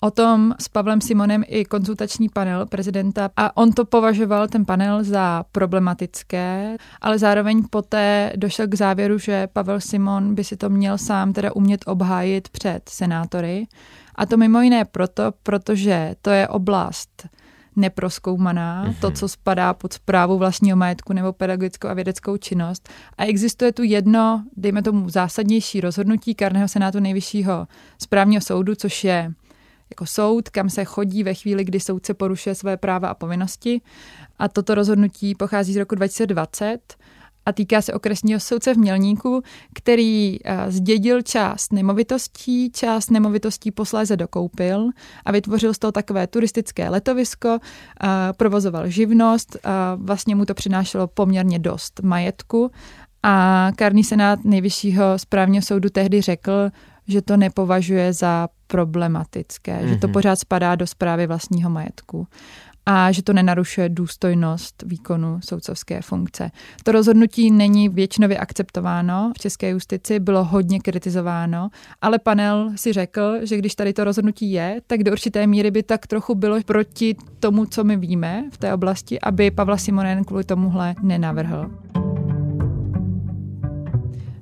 o 0.00 0.10
tom 0.10 0.54
s 0.60 0.68
Pavlem 0.68 1.00
Simonem 1.00 1.44
i 1.46 1.64
konzultační 1.64 2.28
panel 2.28 2.66
prezidenta 2.66 3.30
a 3.36 3.56
on 3.56 3.72
to 3.72 3.84
považoval, 3.84 4.48
ten 4.48 4.64
panel, 4.64 5.04
za 5.04 5.44
problematické, 5.52 6.76
ale 7.00 7.18
zároveň 7.18 7.64
poté 7.70 8.32
došel 8.36 8.66
k 8.66 8.74
závěru, 8.74 9.18
že 9.18 9.46
Pavel 9.46 9.80
Simon 9.80 10.34
by 10.34 10.44
si 10.44 10.56
to 10.56 10.68
měl 10.68 10.98
sám 10.98 11.32
teda 11.32 11.52
umět 11.54 11.80
obhájit 11.86 12.48
před 12.48 12.88
senátory. 12.88 13.66
A 14.14 14.26
to 14.26 14.36
mimo 14.36 14.60
jiné 14.60 14.84
proto, 14.84 15.32
protože 15.42 16.14
to 16.22 16.30
je 16.30 16.48
oblast 16.48 17.28
neproskoumaná, 17.76 18.86
mm-hmm. 18.86 19.00
to, 19.00 19.10
co 19.10 19.28
spadá 19.28 19.74
pod 19.74 19.92
zprávu 19.92 20.38
vlastního 20.38 20.76
majetku 20.76 21.12
nebo 21.12 21.32
pedagogickou 21.32 21.88
a 21.88 21.94
vědeckou 21.94 22.36
činnost. 22.36 22.88
A 23.18 23.24
existuje 23.24 23.72
tu 23.72 23.82
jedno, 23.82 24.44
dejme 24.56 24.82
tomu, 24.82 25.08
zásadnější 25.08 25.80
rozhodnutí 25.80 26.34
Karného 26.34 26.68
senátu 26.68 27.00
nejvyššího 27.00 27.66
správního 27.98 28.40
soudu, 28.40 28.74
což 28.74 29.04
je 29.04 29.32
jako 29.90 30.06
soud, 30.06 30.48
kam 30.48 30.70
se 30.70 30.84
chodí 30.84 31.22
ve 31.22 31.34
chvíli, 31.34 31.64
kdy 31.64 31.80
soudce 31.80 32.14
porušuje 32.14 32.54
své 32.54 32.76
práva 32.76 33.08
a 33.08 33.14
povinnosti. 33.14 33.80
A 34.38 34.48
toto 34.48 34.74
rozhodnutí 34.74 35.34
pochází 35.34 35.72
z 35.72 35.76
roku 35.76 35.94
2020 35.94 36.78
a 37.46 37.52
týká 37.52 37.82
se 37.82 37.92
okresního 37.94 38.40
soudce 38.40 38.74
v 38.74 38.78
Mělníku, 38.78 39.42
který 39.74 40.38
eh, 40.44 40.70
zdědil 40.70 41.22
část 41.22 41.72
nemovitostí, 41.72 42.70
část 42.70 43.10
nemovitostí 43.10 43.70
posléze 43.70 44.16
dokoupil 44.16 44.88
a 45.24 45.32
vytvořil 45.32 45.74
z 45.74 45.78
toho 45.78 45.92
takové 45.92 46.26
turistické 46.26 46.88
letovisko, 46.88 47.58
eh, 47.58 48.08
provozoval 48.36 48.88
živnost, 48.88 49.56
a 49.64 49.96
vlastně 50.00 50.34
mu 50.34 50.44
to 50.44 50.54
přinášelo 50.54 51.06
poměrně 51.06 51.58
dost 51.58 52.00
majetku 52.02 52.70
a 53.22 53.68
Kárný 53.76 54.04
senát 54.04 54.44
nejvyššího 54.44 55.18
správního 55.18 55.62
soudu 55.62 55.90
tehdy 55.90 56.20
řekl, 56.20 56.70
že 57.10 57.22
to 57.22 57.36
nepovažuje 57.36 58.12
za 58.12 58.48
problematické, 58.66 59.78
mm-hmm. 59.78 59.88
že 59.88 59.96
to 59.96 60.06
mhm. 60.06 60.12
pořád 60.12 60.36
spadá 60.36 60.74
do 60.74 60.86
zprávy 60.86 61.26
vlastního 61.26 61.70
majetku 61.70 62.26
a 62.86 63.12
že 63.12 63.22
to 63.22 63.32
nenarušuje 63.32 63.88
důstojnost 63.88 64.82
výkonu 64.86 65.38
soudcovské 65.44 66.02
funkce. 66.02 66.50
To 66.84 66.92
rozhodnutí 66.92 67.50
není 67.50 67.88
většinově 67.88 68.38
akceptováno 68.38 69.32
v 69.36 69.38
české 69.38 69.70
justici, 69.70 70.20
bylo 70.20 70.44
hodně 70.44 70.80
kritizováno, 70.80 71.68
ale 72.02 72.18
panel 72.18 72.72
si 72.76 72.92
řekl, 72.92 73.38
že 73.42 73.56
když 73.56 73.74
tady 73.74 73.92
to 73.92 74.04
rozhodnutí 74.04 74.52
je, 74.52 74.80
tak 74.86 75.02
do 75.02 75.12
určité 75.12 75.46
míry 75.46 75.70
by 75.70 75.82
tak 75.82 76.06
trochu 76.06 76.34
bylo 76.34 76.56
proti 76.66 77.16
tomu, 77.40 77.66
co 77.66 77.84
my 77.84 77.96
víme 77.96 78.44
v 78.52 78.58
té 78.58 78.74
oblasti, 78.74 79.20
aby 79.20 79.50
Pavla 79.50 79.76
Simonen 79.76 80.24
kvůli 80.24 80.44
tomuhle 80.44 80.94
nenavrhl. 81.02 81.70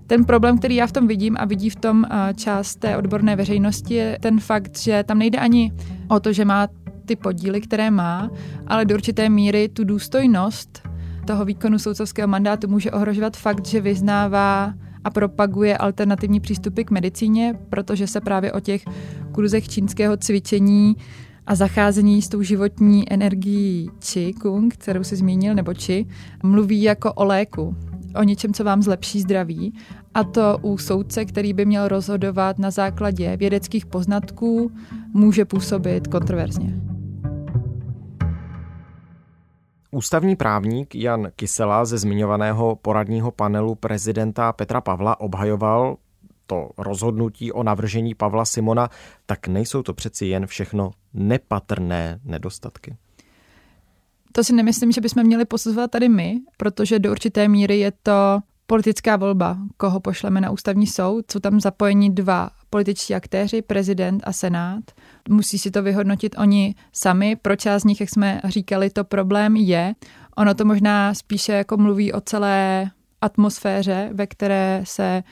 Ten 0.08 0.24
problém, 0.24 0.58
který 0.58 0.76
já 0.76 0.86
v 0.86 0.92
tom 0.92 1.06
vidím 1.06 1.36
a 1.38 1.44
vidí 1.44 1.70
v 1.70 1.76
tom 1.76 2.04
eh, 2.04 2.34
část 2.34 2.76
té 2.76 2.96
odborné 2.96 3.36
veřejnosti, 3.36 3.94
je 3.94 4.18
ten 4.20 4.40
fakt, 4.40 4.78
že 4.78 5.04
tam 5.06 5.18
nejde 5.18 5.38
ani 5.38 5.72
o 6.08 6.20
to, 6.20 6.32
že 6.32 6.44
má 6.44 6.68
ty 7.04 7.16
podíly, 7.16 7.60
které 7.60 7.90
má, 7.90 8.30
ale 8.66 8.84
do 8.84 8.94
určité 8.94 9.28
míry 9.28 9.68
tu 9.68 9.84
důstojnost 9.84 10.88
toho 11.26 11.44
výkonu 11.44 11.78
soudcovského 11.78 12.28
mandátu 12.28 12.68
může 12.68 12.90
ohrožovat 12.90 13.36
fakt, 13.36 13.66
že 13.66 13.80
vyznává 13.80 14.74
a 15.04 15.10
propaguje 15.10 15.78
alternativní 15.78 16.40
přístupy 16.40 16.82
k 16.82 16.90
medicíně, 16.90 17.54
protože 17.70 18.06
se 18.06 18.20
právě 18.20 18.52
o 18.52 18.60
těch 18.60 18.84
kurzech 19.32 19.68
čínského 19.68 20.16
cvičení 20.16 20.96
a 21.46 21.54
zacházení 21.54 22.22
s 22.22 22.28
tou 22.28 22.42
životní 22.42 23.12
energií 23.12 23.90
Qi 23.98 24.32
Kung, 24.32 24.74
kterou 24.74 25.04
si 25.04 25.16
zmínil, 25.16 25.54
nebo 25.54 25.74
Qi, 25.74 26.06
mluví 26.42 26.82
jako 26.82 27.12
o 27.12 27.24
léku, 27.24 27.76
o 28.18 28.22
něčem, 28.22 28.52
co 28.52 28.64
vám 28.64 28.82
zlepší 28.82 29.20
zdraví. 29.20 29.74
A 30.14 30.24
to 30.24 30.58
u 30.62 30.78
soudce, 30.78 31.24
který 31.24 31.52
by 31.52 31.64
měl 31.64 31.88
rozhodovat 31.88 32.58
na 32.58 32.70
základě 32.70 33.36
vědeckých 33.36 33.86
poznatků, 33.86 34.72
může 35.14 35.44
působit 35.44 36.06
kontroverzně. 36.06 36.80
Ústavní 39.90 40.36
právník 40.36 40.94
Jan 40.94 41.28
Kysela 41.36 41.84
ze 41.84 41.98
zmiňovaného 41.98 42.76
poradního 42.76 43.30
panelu 43.30 43.74
prezidenta 43.74 44.52
Petra 44.52 44.80
Pavla 44.80 45.20
obhajoval 45.20 45.96
to 46.46 46.70
rozhodnutí 46.78 47.52
o 47.52 47.62
navržení 47.62 48.14
Pavla 48.14 48.44
Simona, 48.44 48.88
tak 49.26 49.48
nejsou 49.48 49.82
to 49.82 49.94
přeci 49.94 50.26
jen 50.26 50.46
všechno 50.46 50.90
nepatrné 51.14 52.20
nedostatky. 52.24 52.96
To 54.38 54.44
si 54.44 54.52
nemyslím, 54.52 54.92
že 54.92 55.00
bychom 55.00 55.22
měli 55.22 55.44
posuzovat 55.44 55.90
tady 55.90 56.08
my, 56.08 56.40
protože 56.56 56.98
do 56.98 57.10
určité 57.10 57.48
míry 57.48 57.78
je 57.78 57.92
to 58.02 58.40
politická 58.66 59.16
volba, 59.16 59.58
koho 59.76 60.00
pošleme 60.00 60.40
na 60.40 60.50
ústavní 60.50 60.86
soud. 60.86 61.30
Jsou 61.30 61.38
tam 61.40 61.60
zapojeni 61.60 62.10
dva 62.10 62.50
političtí 62.70 63.14
aktéři, 63.14 63.62
prezident 63.62 64.22
a 64.26 64.32
senát. 64.32 64.84
Musí 65.28 65.58
si 65.58 65.70
to 65.70 65.82
vyhodnotit 65.82 66.34
oni 66.38 66.74
sami. 66.92 67.36
Pro 67.36 67.56
část 67.56 67.82
z 67.82 67.84
nich, 67.84 68.00
jak 68.00 68.10
jsme 68.10 68.40
říkali, 68.44 68.90
to 68.90 69.04
problém 69.04 69.56
je. 69.56 69.94
Ono 70.36 70.54
to 70.54 70.64
možná 70.64 71.14
spíše 71.14 71.52
jako 71.52 71.76
mluví 71.76 72.12
o 72.12 72.20
celé 72.20 72.90
atmosféře, 73.20 74.10
ve 74.12 74.26
které 74.26 74.82
se 74.84 75.22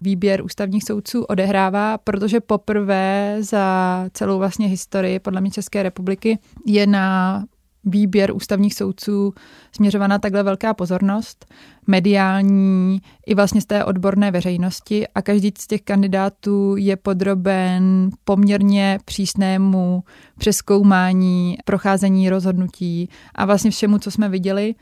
výběr 0.00 0.44
ústavních 0.44 0.84
soudců 0.84 1.24
odehrává, 1.24 1.98
protože 1.98 2.40
poprvé 2.40 3.36
za 3.40 4.06
celou 4.12 4.38
vlastně 4.38 4.66
historii 4.66 5.18
podle 5.18 5.40
mě 5.40 5.50
České 5.50 5.82
republiky 5.82 6.38
je 6.66 6.86
na 6.86 7.44
výběr 7.84 8.32
ústavních 8.34 8.74
soudců 8.74 9.34
směřovaná 9.72 10.18
takhle 10.18 10.42
velká 10.42 10.74
pozornost, 10.74 11.46
mediální 11.86 13.02
i 13.26 13.34
vlastně 13.34 13.60
z 13.60 13.66
té 13.66 13.84
odborné 13.84 14.30
veřejnosti 14.30 15.08
a 15.08 15.22
každý 15.22 15.52
z 15.58 15.66
těch 15.66 15.82
kandidátů 15.82 16.76
je 16.76 16.96
podroben 16.96 18.10
poměrně 18.24 18.98
přísnému 19.04 20.04
přeskoumání, 20.38 21.56
procházení 21.64 22.30
rozhodnutí 22.30 23.08
a 23.34 23.44
vlastně 23.44 23.70
všemu, 23.70 23.98
co 23.98 24.10
jsme 24.10 24.28
viděli. 24.28 24.74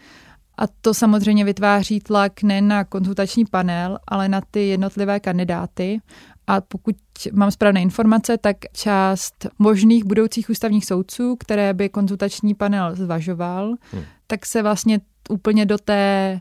A 0.59 0.65
to 0.81 0.95
samozřejmě 0.95 1.45
vytváří 1.45 2.01
tlak 2.01 2.43
ne 2.43 2.61
na 2.61 2.85
konzultační 2.85 3.45
panel, 3.45 3.99
ale 4.09 4.29
na 4.29 4.41
ty 4.51 4.69
jednotlivé 4.69 5.21
kandidáty. 5.21 6.01
A 6.47 6.61
pokud 6.61 6.97
mám 7.33 7.51
správné 7.51 7.83
informace, 7.83 8.39
tak 8.39 8.57
část 8.73 9.47
možných 9.59 10.05
budoucích 10.05 10.51
ústavních 10.51 10.87
soudců, 10.87 11.37
které 11.37 11.75
by 11.75 11.89
konzultační 11.89 12.55
panel 12.55 12.97
zvažoval, 12.97 13.75
hmm. 13.93 14.05
tak 14.27 14.47
se 14.47 14.63
vlastně 14.63 15.01
úplně 15.31 15.67
do 15.67 15.79
té 15.79 16.41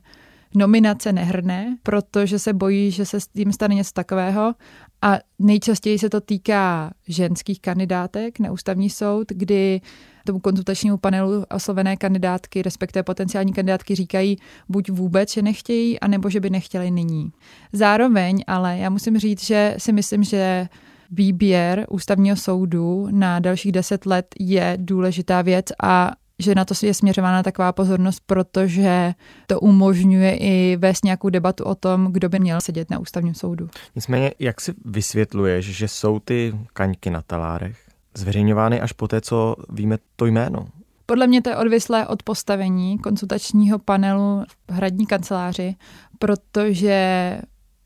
nominace 0.56 1.14
nehrne, 1.14 1.78
protože 1.84 2.40
se 2.40 2.54
bojí, 2.54 2.92
že 2.92 3.06
se 3.06 3.20
s 3.20 3.28
tím 3.28 3.52
stane 3.52 3.76
něco 3.76 3.92
takového. 3.94 4.54
A 5.02 5.18
nejčastěji 5.40 6.00
se 6.00 6.10
to 6.10 6.22
týká 6.22 6.92
ženských 7.08 7.62
kandidátek 7.62 8.40
na 8.40 8.52
ústavní 8.52 8.90
soud, 8.90 9.28
kdy 9.30 9.82
tomu 10.26 10.40
konzultačnímu 10.40 10.98
panelu 10.98 11.44
oslovené 11.56 11.98
kandidátky, 11.98 12.62
respektive 12.62 13.04
potenciální 13.04 13.54
kandidátky 13.54 13.96
říkají 13.96 14.38
buď 14.70 14.90
vůbec, 14.90 15.34
že 15.34 15.42
nechtějí, 15.42 16.00
anebo 16.00 16.30
že 16.30 16.40
by 16.40 16.50
nechtěli 16.50 16.92
nyní. 16.92 17.32
Zároveň 17.74 18.44
ale 18.48 18.78
já 18.78 18.90
musím 18.90 19.18
říct, 19.18 19.44
že 19.44 19.76
si 19.78 19.94
myslím, 19.94 20.24
že 20.24 20.68
výběr 21.12 21.86
ústavního 21.90 22.36
soudu 22.36 23.08
na 23.12 23.40
dalších 23.40 23.72
deset 23.72 24.06
let 24.06 24.36
je 24.40 24.78
důležitá 24.82 25.42
věc 25.42 25.66
a 25.84 26.12
že 26.42 26.56
na 26.56 26.66
to 26.66 26.74
je 26.82 26.94
směřována 26.94 27.44
taková 27.44 27.72
pozornost, 27.72 28.24
protože 28.26 29.14
to 29.48 29.60
umožňuje 29.60 30.38
i 30.38 30.78
vést 30.80 31.04
nějakou 31.04 31.30
debatu 31.30 31.64
o 31.64 31.76
tom, 31.76 32.08
kdo 32.12 32.30
by 32.30 32.40
měl 32.40 32.62
sedět 32.62 32.90
na 32.90 33.00
ústavním 33.00 33.34
soudu. 33.34 33.70
Nicméně, 33.96 34.32
jak 34.40 34.62
si 34.62 34.74
vysvětluješ, 34.86 35.66
že 35.66 35.88
jsou 35.88 36.20
ty 36.20 36.56
kaňky 36.74 37.10
na 37.10 37.22
talárech 37.22 37.78
zveřejňovány 38.18 38.82
až 38.82 38.92
po 38.92 39.08
té, 39.08 39.22
co 39.22 39.56
víme 39.70 39.98
to 40.16 40.26
jméno? 40.26 40.68
Podle 41.06 41.28
mě 41.28 41.42
to 41.42 41.50
je 41.50 41.58
odvislé 41.58 42.08
od 42.08 42.24
postavení 42.24 42.98
konsultačního 42.98 43.80
panelu 43.80 44.44
v 44.70 44.74
hradní 44.74 45.06
kanceláři, 45.06 45.76
protože 46.20 47.38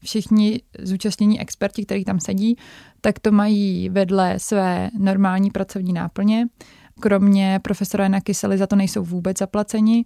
všichni 0.04 0.62
zúčastnění 0.80 1.42
experti, 1.42 1.86
kteří 1.86 2.04
tam 2.04 2.20
sedí, 2.20 2.58
tak 3.02 3.20
to 3.20 3.32
mají 3.32 3.90
vedle 3.90 4.40
své 4.40 4.90
normální 5.00 5.52
pracovní 5.52 5.94
náplně 5.94 6.48
kromě 7.00 7.60
profesora 7.64 8.04
Jana 8.04 8.22
Kysely 8.22 8.58
za 8.58 8.68
to 8.68 8.76
nejsou 8.76 9.04
vůbec 9.04 9.38
zaplaceni 9.38 10.06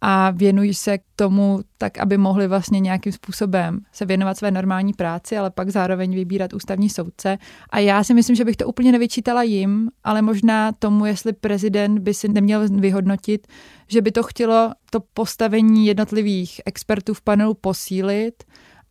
a 0.00 0.30
věnují 0.30 0.74
se 0.74 0.98
k 0.98 1.02
tomu 1.16 1.60
tak, 1.78 1.98
aby 1.98 2.18
mohli 2.18 2.48
vlastně 2.48 2.80
nějakým 2.80 3.12
způsobem 3.12 3.80
se 3.92 4.04
věnovat 4.04 4.38
své 4.38 4.50
normální 4.50 4.92
práci, 4.92 5.38
ale 5.38 5.50
pak 5.50 5.70
zároveň 5.70 6.14
vybírat 6.14 6.52
ústavní 6.52 6.90
soudce. 6.90 7.38
A 7.70 7.78
já 7.78 8.04
si 8.04 8.14
myslím, 8.14 8.36
že 8.36 8.44
bych 8.44 8.56
to 8.56 8.66
úplně 8.66 8.92
nevyčítala 8.92 9.42
jim, 9.42 9.90
ale 10.04 10.22
možná 10.22 10.72
tomu, 10.72 11.06
jestli 11.06 11.32
prezident 11.32 11.98
by 11.98 12.14
si 12.14 12.28
neměl 12.28 12.68
vyhodnotit, 12.68 13.46
že 13.88 14.02
by 14.02 14.12
to 14.12 14.22
chtělo 14.22 14.72
to 14.90 15.00
postavení 15.14 15.86
jednotlivých 15.86 16.60
expertů 16.66 17.14
v 17.14 17.22
panelu 17.22 17.54
posílit 17.54 18.44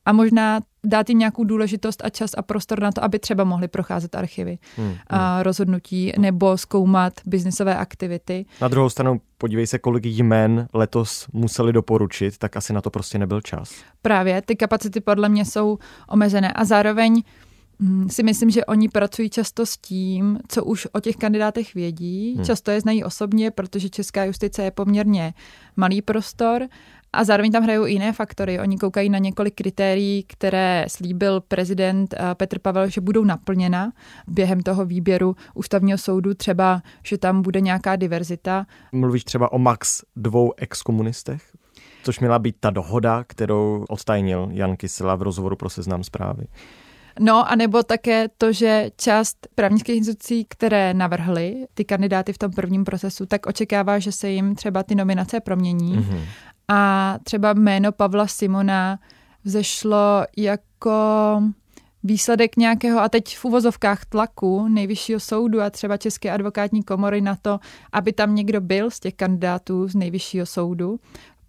a 0.05 0.13
možná 0.13 0.60
dát 0.88 1.10
jim 1.10 1.19
nějakou 1.19 1.43
důležitost 1.43 2.02
a 2.06 2.10
čas 2.10 2.32
a 2.38 2.41
prostor 2.41 2.82
na 2.82 2.91
to, 2.91 3.04
aby 3.04 3.19
třeba 3.19 3.43
mohli 3.43 3.67
procházet 3.67 4.15
archivy 4.15 4.58
hmm, 4.78 4.88
hmm. 4.88 4.97
a 5.08 5.43
rozhodnutí 5.43 6.12
nebo 6.17 6.58
zkoumat 6.58 7.13
biznisové 7.26 7.78
aktivity. 7.78 8.45
Na 8.62 8.67
druhou 8.67 8.89
stranu, 8.89 9.21
podívej 9.38 9.67
se, 9.67 9.80
kolik 9.80 10.06
jmén 10.06 10.67
letos 10.73 11.28
museli 11.34 11.73
doporučit, 11.73 12.38
tak 12.38 12.58
asi 12.58 12.73
na 12.73 12.82
to 12.82 12.89
prostě 12.89 13.17
nebyl 13.17 13.41
čas. 13.41 13.71
Právě, 14.02 14.41
ty 14.41 14.56
kapacity 14.56 15.02
podle 15.02 15.30
mě 15.30 15.45
jsou 15.45 15.78
omezené 16.10 16.54
a 16.54 16.65
zároveň 16.65 17.23
hm, 17.80 18.10
si 18.10 18.23
myslím, 18.23 18.50
že 18.50 18.65
oni 18.65 18.89
pracují 18.89 19.30
často 19.30 19.65
s 19.65 19.78
tím, 19.78 20.39
co 20.47 20.63
už 20.63 20.88
o 20.93 21.00
těch 21.00 21.15
kandidátech 21.15 21.73
vědí. 21.73 22.34
Hmm. 22.36 22.45
Často 22.45 22.71
je 22.71 22.82
znají 22.82 23.04
osobně, 23.04 23.52
protože 23.52 23.89
česká 23.89 24.23
justice 24.23 24.63
je 24.63 24.71
poměrně 24.71 25.34
malý 25.76 26.02
prostor 26.02 26.67
a 27.17 27.23
zároveň 27.23 27.51
tam 27.51 27.63
hrajou 27.63 27.86
i 27.86 27.91
jiné 27.91 28.13
faktory. 28.13 28.60
Oni 28.60 28.77
koukají 28.77 29.10
na 29.10 29.17
několik 29.17 29.56
kritérií, 29.56 30.23
které 30.27 30.86
slíbil 30.88 31.41
prezident 31.41 32.13
eh, 32.13 32.36
Petr 32.36 32.60
Pavel, 32.60 32.89
že 32.89 33.01
budou 33.01 33.23
naplněna 33.23 33.91
během 34.27 34.62
toho 34.62 34.86
výběru 34.86 35.36
ústavního 35.53 35.97
soudu, 35.97 36.34
třeba, 36.34 36.82
že 37.03 37.17
tam 37.17 37.41
bude 37.41 37.62
nějaká 37.62 37.95
diverzita. 37.95 38.65
Mluvíš 38.91 39.23
třeba 39.23 39.51
o 39.51 39.60
max 39.60 40.03
dvou 40.15 40.53
exkomunistech? 40.58 41.41
Což 42.03 42.19
měla 42.19 42.39
být 42.39 42.56
ta 42.60 42.69
dohoda, 42.69 43.23
kterou 43.27 43.86
odtajnil 43.89 44.49
Jan 44.51 44.75
Kysela 44.75 45.15
v 45.15 45.21
rozhovoru 45.21 45.56
pro 45.56 45.69
seznam 45.69 46.03
zprávy. 46.03 46.47
No 47.19 47.51
a 47.51 47.56
nebo 47.56 47.84
také 47.84 48.27
to, 48.38 48.51
že 48.53 48.89
část 48.97 49.47
právnických 49.56 49.97
institucí, 49.97 50.45
které 50.49 50.93
navrhly 50.93 51.65
ty 51.73 51.86
kandidáty 51.86 52.34
v 52.34 52.38
tom 52.38 52.51
prvním 52.51 52.84
procesu, 52.84 53.25
tak 53.25 53.45
očekává, 53.45 53.99
že 53.99 54.12
se 54.12 54.30
jim 54.30 54.56
třeba 54.56 54.84
ty 54.84 54.95
nominace 54.95 55.39
promění 55.39 55.97
mm-hmm. 55.97 56.21
A 56.71 57.15
třeba 57.23 57.53
jméno 57.53 57.91
Pavla 57.91 58.27
Simona 58.27 58.99
vzešlo 59.43 60.25
jako 60.38 60.91
výsledek 62.03 62.58
nějakého, 62.58 62.99
a 62.99 63.10
teď 63.10 63.38
v 63.38 63.45
uvozovkách 63.45 64.06
tlaku 64.06 64.67
nejvyššího 64.67 65.19
soudu 65.19 65.62
a 65.62 65.69
třeba 65.69 65.97
České 65.97 66.32
advokátní 66.32 66.84
komory 66.84 67.21
na 67.21 67.36
to, 67.36 67.60
aby 67.91 68.13
tam 68.13 68.36
někdo 68.36 68.62
byl 68.62 68.91
z 68.91 68.99
těch 68.99 69.13
kandidátů 69.13 69.88
z 69.88 69.95
nejvyššího 69.95 70.45
soudu, 70.45 70.99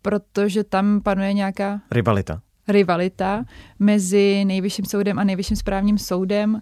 protože 0.03 0.65
tam 0.65 1.01
panuje 1.01 1.33
nějaká... 1.33 1.81
Rivalita. 1.91 2.41
Rivalita 2.69 3.45
mezi 3.79 4.45
nejvyšším 4.45 4.85
soudem 4.85 5.19
a 5.19 5.25
nejvyšším 5.25 5.57
správním 5.57 5.99
soudem 5.99 6.61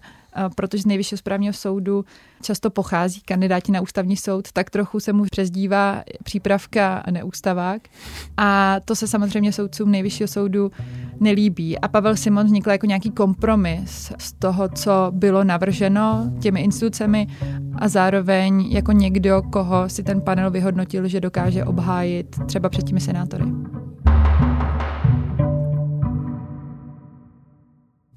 protože 0.55 0.83
z 0.83 0.85
nejvyššího 0.85 1.17
správního 1.17 1.53
soudu 1.53 2.05
často 2.41 2.69
pochází 2.69 3.21
kandidáti 3.21 3.71
na 3.71 3.81
ústavní 3.81 4.17
soud, 4.17 4.51
tak 4.51 4.69
trochu 4.69 4.99
se 4.99 5.13
mu 5.13 5.23
přezdívá 5.31 6.03
přípravka 6.23 7.03
neústavák. 7.11 7.81
A 8.37 8.79
to 8.85 8.95
se 8.95 9.07
samozřejmě 9.07 9.53
soudcům 9.53 9.91
nejvyššího 9.91 10.27
soudu 10.27 10.71
nelíbí. 11.19 11.79
A 11.79 11.87
Pavel 11.87 12.15
Simon 12.15 12.45
vznikl 12.45 12.69
jako 12.69 12.85
nějaký 12.85 13.11
kompromis 13.11 14.11
z 14.17 14.33
toho, 14.33 14.69
co 14.69 14.91
bylo 15.11 15.43
navrženo 15.43 16.31
těmi 16.39 16.61
institucemi 16.61 17.27
a 17.75 17.87
zároveň 17.87 18.61
jako 18.69 18.91
někdo, 18.91 19.41
koho 19.41 19.89
si 19.89 20.03
ten 20.03 20.21
panel 20.21 20.51
vyhodnotil, 20.51 21.07
že 21.07 21.21
dokáže 21.21 21.65
obhájit 21.65 22.35
třeba 22.45 22.69
před 22.69 22.83
těmi 22.83 22.99
senátory. 22.99 23.43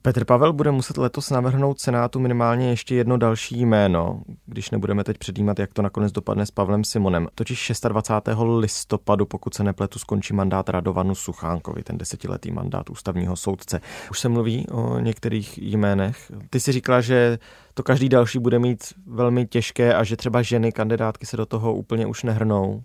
Petr 0.02 0.24
Pavel 0.24 0.52
bude 0.52 0.70
muset 0.70 0.96
letos 0.96 1.30
navrhnout 1.30 1.80
Senátu 1.80 2.20
minimálně 2.20 2.70
ještě 2.70 2.94
jedno 2.94 3.16
další 3.16 3.60
jméno, 3.60 4.22
když 4.46 4.70
nebudeme 4.70 5.04
teď 5.04 5.18
předjímat, 5.18 5.58
jak 5.58 5.72
to 5.72 5.82
nakonec 5.82 6.12
dopadne 6.12 6.46
s 6.46 6.50
Pavlem 6.50 6.84
Simonem. 6.84 7.28
Totiž 7.34 7.72
26. 7.88 8.38
listopadu, 8.58 9.26
pokud 9.26 9.54
se 9.54 9.64
nepletu, 9.64 9.98
skončí 9.98 10.34
mandát 10.34 10.68
Radovanu 10.68 11.14
Suchánkovi, 11.14 11.82
ten 11.82 11.98
desetiletý 11.98 12.50
mandát 12.50 12.90
ústavního 12.90 13.36
soudce. 13.36 13.80
Už 14.10 14.20
se 14.20 14.28
mluví 14.28 14.66
o 14.68 14.98
některých 14.98 15.58
jménech. 15.58 16.32
Ty 16.50 16.60
si 16.60 16.72
říkala, 16.72 17.00
že 17.00 17.38
to 17.74 17.82
každý 17.82 18.08
další 18.08 18.38
bude 18.38 18.58
mít 18.58 18.84
velmi 19.06 19.46
těžké 19.46 19.94
a 19.94 20.04
že 20.04 20.16
třeba 20.16 20.42
ženy 20.42 20.72
kandidátky 20.72 21.26
se 21.26 21.36
do 21.36 21.46
toho 21.46 21.74
úplně 21.74 22.06
už 22.06 22.22
nehrnou. 22.22 22.82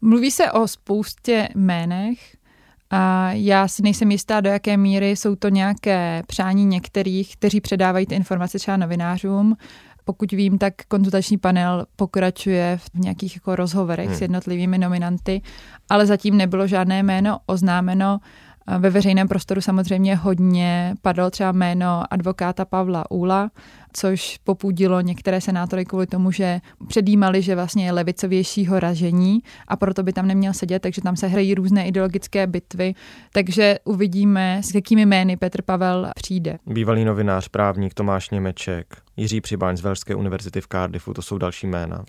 Mluví 0.00 0.30
se 0.30 0.52
o 0.52 0.68
spoustě 0.68 1.48
jménech, 1.54 2.18
a 2.90 3.32
já 3.32 3.68
si 3.68 3.82
nejsem 3.82 4.10
jistá, 4.10 4.40
do 4.40 4.50
jaké 4.50 4.76
míry 4.76 5.10
jsou 5.10 5.36
to 5.36 5.48
nějaké 5.48 6.22
přání 6.26 6.64
některých, 6.64 7.36
kteří 7.36 7.60
předávají 7.60 8.06
ty 8.06 8.14
informace 8.14 8.58
třeba 8.58 8.76
novinářům. 8.76 9.56
Pokud 10.04 10.32
vím, 10.32 10.58
tak 10.58 10.74
konzultační 10.88 11.38
panel 11.38 11.86
pokračuje 11.96 12.78
v 12.78 12.98
nějakých 12.98 13.34
jako 13.36 13.56
rozhovorech 13.56 14.06
hmm. 14.06 14.16
s 14.16 14.20
jednotlivými 14.20 14.78
nominanty, 14.78 15.42
ale 15.90 16.06
zatím 16.06 16.36
nebylo 16.36 16.66
žádné 16.66 17.02
jméno 17.02 17.38
oznámeno. 17.46 18.20
Ve 18.78 18.90
veřejném 18.90 19.28
prostoru 19.28 19.60
samozřejmě 19.60 20.16
hodně 20.16 20.94
padlo 21.02 21.30
třeba 21.30 21.52
jméno 21.52 22.02
advokáta 22.10 22.64
Pavla 22.64 23.10
Úla, 23.10 23.50
což 23.92 24.38
popudilo 24.44 25.00
některé 25.00 25.40
senátory 25.40 25.84
kvůli 25.84 26.06
tomu, 26.06 26.30
že 26.30 26.60
předjímali, 26.88 27.42
že 27.42 27.54
vlastně 27.54 27.84
je 27.84 27.92
levicovějšího 27.92 28.80
ražení 28.80 29.38
a 29.68 29.76
proto 29.76 30.02
by 30.02 30.12
tam 30.12 30.26
neměl 30.26 30.52
sedět, 30.52 30.78
takže 30.78 31.02
tam 31.02 31.16
se 31.16 31.26
hrají 31.26 31.54
různé 31.54 31.88
ideologické 31.88 32.46
bitvy. 32.46 32.94
Takže 33.32 33.78
uvidíme, 33.84 34.60
s 34.64 34.74
jakými 34.74 35.06
jmény 35.06 35.36
Petr 35.36 35.62
Pavel 35.62 36.10
přijde. 36.14 36.58
Bývalý 36.66 37.04
novinář, 37.04 37.48
právník 37.48 37.94
Tomáš 37.94 38.30
Němeček, 38.30 38.96
Jiří 39.16 39.40
Přibáň 39.40 39.76
z 39.76 39.80
Velské 39.80 40.14
univerzity 40.14 40.60
v 40.60 40.68
Cardiffu, 40.68 41.14
to 41.14 41.22
jsou 41.22 41.38
další 41.38 41.66
jména. 41.66 42.04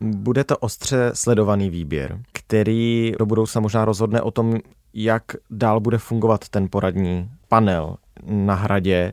Bude 0.00 0.44
to 0.44 0.58
ostře 0.58 1.10
sledovaný 1.14 1.70
výběr, 1.70 2.18
který 2.32 3.12
do 3.18 3.26
budoucna 3.26 3.60
možná 3.60 3.84
rozhodne 3.84 4.22
o 4.22 4.30
tom, 4.30 4.54
jak 4.94 5.22
dál 5.50 5.80
bude 5.80 5.98
fungovat 5.98 6.48
ten 6.48 6.68
poradní 6.70 7.30
panel 7.48 7.96
na 8.26 8.54
hradě. 8.54 9.12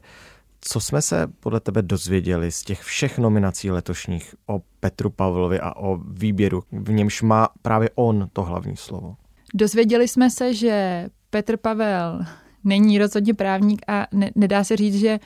Co 0.61 0.79
jsme 0.79 1.01
se 1.01 1.27
podle 1.39 1.59
tebe 1.59 1.81
dozvěděli 1.81 2.51
z 2.51 2.61
těch 2.61 2.81
všech 2.81 3.17
nominací 3.17 3.71
letošních 3.71 4.35
o 4.47 4.61
Petru 4.79 5.09
Pavlovi 5.09 5.59
a 5.59 5.75
o 5.75 5.97
výběru, 5.97 6.63
v 6.71 6.91
němž 6.91 7.21
má 7.21 7.49
právě 7.61 7.89
on 7.95 8.29
to 8.33 8.43
hlavní 8.43 8.77
slovo? 8.77 9.15
Dozvěděli 9.53 10.07
jsme 10.07 10.29
se, 10.29 10.53
že 10.53 11.05
Petr 11.29 11.57
Pavel 11.57 12.25
není 12.63 12.99
rozhodně 12.99 13.33
právník 13.33 13.81
a 13.87 14.07
ne, 14.11 14.31
nedá 14.35 14.63
se 14.63 14.77
říct, 14.77 14.95
že 14.95 15.19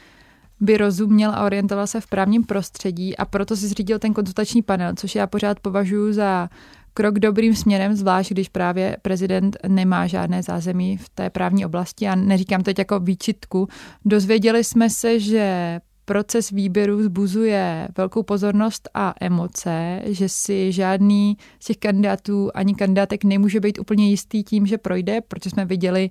by 0.59 0.77
rozuměl 0.77 1.31
a 1.31 1.45
orientoval 1.45 1.87
se 1.87 2.01
v 2.01 2.07
právním 2.07 2.43
prostředí 2.43 3.17
a 3.17 3.25
proto 3.25 3.55
si 3.55 3.67
zřídil 3.67 3.99
ten 3.99 4.13
konzultační 4.13 4.61
panel, 4.61 4.93
což 4.95 5.15
já 5.15 5.27
pořád 5.27 5.59
považuji 5.59 6.13
za 6.13 6.49
krok 6.97 7.19
dobrým 7.19 7.55
směrem, 7.55 7.95
zvlášť 7.95 8.31
když 8.31 8.49
právě 8.49 8.97
prezident 9.01 9.57
nemá 9.67 10.07
žádné 10.07 10.43
zázemí 10.43 10.97
v 10.97 11.09
té 11.09 11.29
právní 11.29 11.65
oblasti 11.65 12.07
a 12.07 12.15
neříkám 12.15 12.63
teď 12.63 12.79
jako 12.79 12.99
výčitku. 12.99 13.67
Dozvěděli 14.05 14.63
jsme 14.63 14.89
se, 14.89 15.19
že 15.19 15.79
proces 16.05 16.49
výběru 16.49 17.03
zbuzuje 17.03 17.87
velkou 17.97 18.23
pozornost 18.23 18.89
a 18.93 19.13
emoce, 19.21 20.01
že 20.05 20.29
si 20.29 20.71
žádný 20.71 21.37
z 21.59 21.65
těch 21.65 21.77
kandidátů 21.77 22.51
ani 22.53 22.75
kandidátek 22.75 23.23
nemůže 23.23 23.59
být 23.59 23.79
úplně 23.79 24.09
jistý 24.09 24.43
tím, 24.43 24.65
že 24.65 24.77
projde, 24.77 25.21
protože 25.21 25.49
jsme 25.49 25.65
viděli 25.65 26.09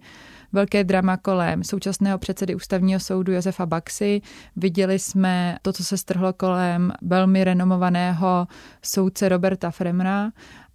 velké 0.52 0.84
drama 0.84 1.16
kolem 1.16 1.64
současného 1.64 2.18
předsedy 2.18 2.54
ústavního 2.54 3.00
soudu 3.00 3.32
Josefa 3.32 3.66
Baxy. 3.66 4.20
Viděli 4.56 4.98
jsme 4.98 5.56
to, 5.62 5.72
co 5.72 5.84
se 5.84 5.96
strhlo 5.96 6.32
kolem 6.32 6.92
velmi 7.02 7.44
renomovaného 7.44 8.46
soudce 8.82 9.28
Roberta 9.28 9.70
Fremra 9.70 10.30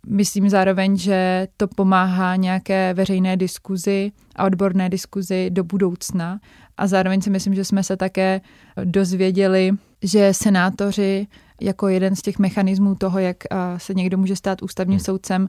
Myslím 0.07 0.49
zároveň, 0.49 0.97
že 0.97 1.47
to 1.57 1.67
pomáhá 1.67 2.35
nějaké 2.35 2.93
veřejné 2.93 3.37
diskuzi 3.37 4.11
a 4.35 4.45
odborné 4.45 4.89
diskuzi 4.89 5.49
do 5.49 5.63
budoucna. 5.63 6.39
A 6.77 6.87
zároveň 6.87 7.21
si 7.21 7.29
myslím, 7.29 7.55
že 7.55 7.65
jsme 7.65 7.83
se 7.83 7.97
také 7.97 8.41
dozvěděli, 8.83 9.71
že 10.03 10.33
senátoři 10.33 11.27
jako 11.61 11.87
jeden 11.87 12.15
z 12.15 12.21
těch 12.21 12.39
mechanismů 12.39 12.95
toho, 12.95 13.19
jak 13.19 13.37
se 13.77 13.93
někdo 13.93 14.17
může 14.17 14.35
stát 14.35 14.61
ústavním 14.61 14.97
hmm. 14.97 15.05
soudcem, 15.05 15.47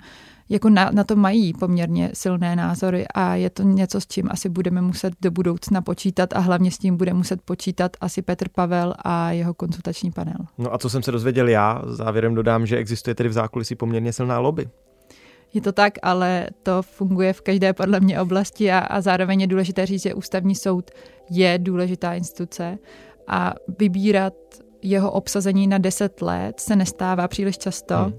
jako 0.48 0.70
na, 0.70 0.90
na 0.90 1.04
to 1.04 1.16
mají 1.16 1.52
poměrně 1.52 2.10
silné 2.14 2.56
názory 2.56 3.06
a 3.14 3.34
je 3.34 3.50
to 3.50 3.62
něco, 3.62 4.00
s 4.00 4.06
čím 4.06 4.28
asi 4.30 4.48
budeme 4.48 4.80
muset 4.80 5.12
do 5.20 5.30
budoucna 5.30 5.82
počítat 5.82 6.32
a 6.32 6.38
hlavně 6.38 6.70
s 6.70 6.78
tím 6.78 6.96
bude 6.96 7.12
muset 7.12 7.42
počítat 7.42 7.96
asi 8.00 8.22
Petr 8.22 8.48
Pavel 8.48 8.94
a 8.98 9.30
jeho 9.30 9.54
konzultační 9.54 10.10
panel. 10.10 10.36
No 10.58 10.74
a 10.74 10.78
co 10.78 10.90
jsem 10.90 11.02
se 11.02 11.12
dozvěděl 11.12 11.48
já, 11.48 11.82
závěrem 11.86 12.34
dodám, 12.34 12.66
že 12.66 12.76
existuje 12.76 13.14
tedy 13.14 13.28
v 13.28 13.32
zákulisí 13.32 13.74
poměrně 13.74 14.12
silná 14.12 14.38
lobby. 14.38 14.68
Je 15.54 15.60
to 15.60 15.72
tak, 15.72 15.94
ale 16.02 16.46
to 16.62 16.82
funguje 16.82 17.32
v 17.32 17.40
každé 17.40 17.72
podle 17.72 18.00
mě 18.00 18.20
oblasti 18.20 18.72
a, 18.72 18.78
a 18.78 19.00
zároveň 19.00 19.40
je 19.40 19.46
důležité 19.46 19.86
říct, 19.86 20.02
že 20.02 20.14
ústavní 20.14 20.54
soud 20.54 20.90
je 21.30 21.58
důležitá 21.58 22.14
instituce 22.14 22.78
a 23.26 23.54
vybírat 23.78 24.34
jeho 24.82 25.10
obsazení 25.10 25.66
na 25.66 25.78
10 25.78 26.22
let 26.22 26.60
se 26.60 26.76
nestává 26.76 27.28
příliš 27.28 27.58
často. 27.58 27.94
Hmm. 27.96 28.18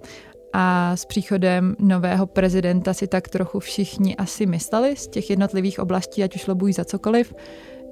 A 0.53 0.95
s 0.95 1.05
příchodem 1.05 1.75
nového 1.79 2.27
prezidenta 2.27 2.93
si 2.93 3.07
tak 3.07 3.29
trochu 3.29 3.59
všichni 3.59 4.15
asi 4.15 4.45
mysleli 4.45 4.95
z 4.95 5.07
těch 5.07 5.29
jednotlivých 5.29 5.79
oblastí, 5.79 6.23
ať 6.23 6.35
už 6.35 6.47
lobují 6.47 6.73
za 6.73 6.85
cokoliv, 6.85 7.33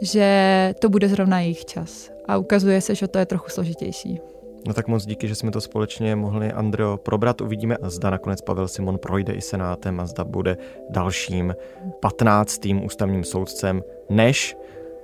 že 0.01 0.73
to 0.79 0.89
bude 0.89 1.09
zrovna 1.09 1.39
jejich 1.39 1.65
čas. 1.65 2.11
A 2.27 2.37
ukazuje 2.37 2.81
se, 2.81 2.95
že 2.95 3.07
to 3.07 3.19
je 3.19 3.25
trochu 3.25 3.49
složitější. 3.49 4.19
No 4.67 4.73
tak 4.73 4.87
moc 4.87 5.05
díky, 5.05 5.27
že 5.27 5.35
jsme 5.35 5.51
to 5.51 5.61
společně 5.61 6.15
mohli, 6.15 6.51
Andreo, 6.51 6.97
probrat. 6.97 7.41
Uvidíme, 7.41 7.77
zda 7.81 8.09
nakonec 8.09 8.41
Pavel 8.41 8.67
Simon 8.67 8.97
projde 8.97 9.33
i 9.33 9.41
senátem 9.41 9.99
a 9.99 10.05
zda 10.05 10.23
bude 10.23 10.57
dalším 10.89 11.55
patnáctým 11.99 12.85
ústavním 12.85 13.23
soudcem, 13.23 13.83
než 14.09 14.57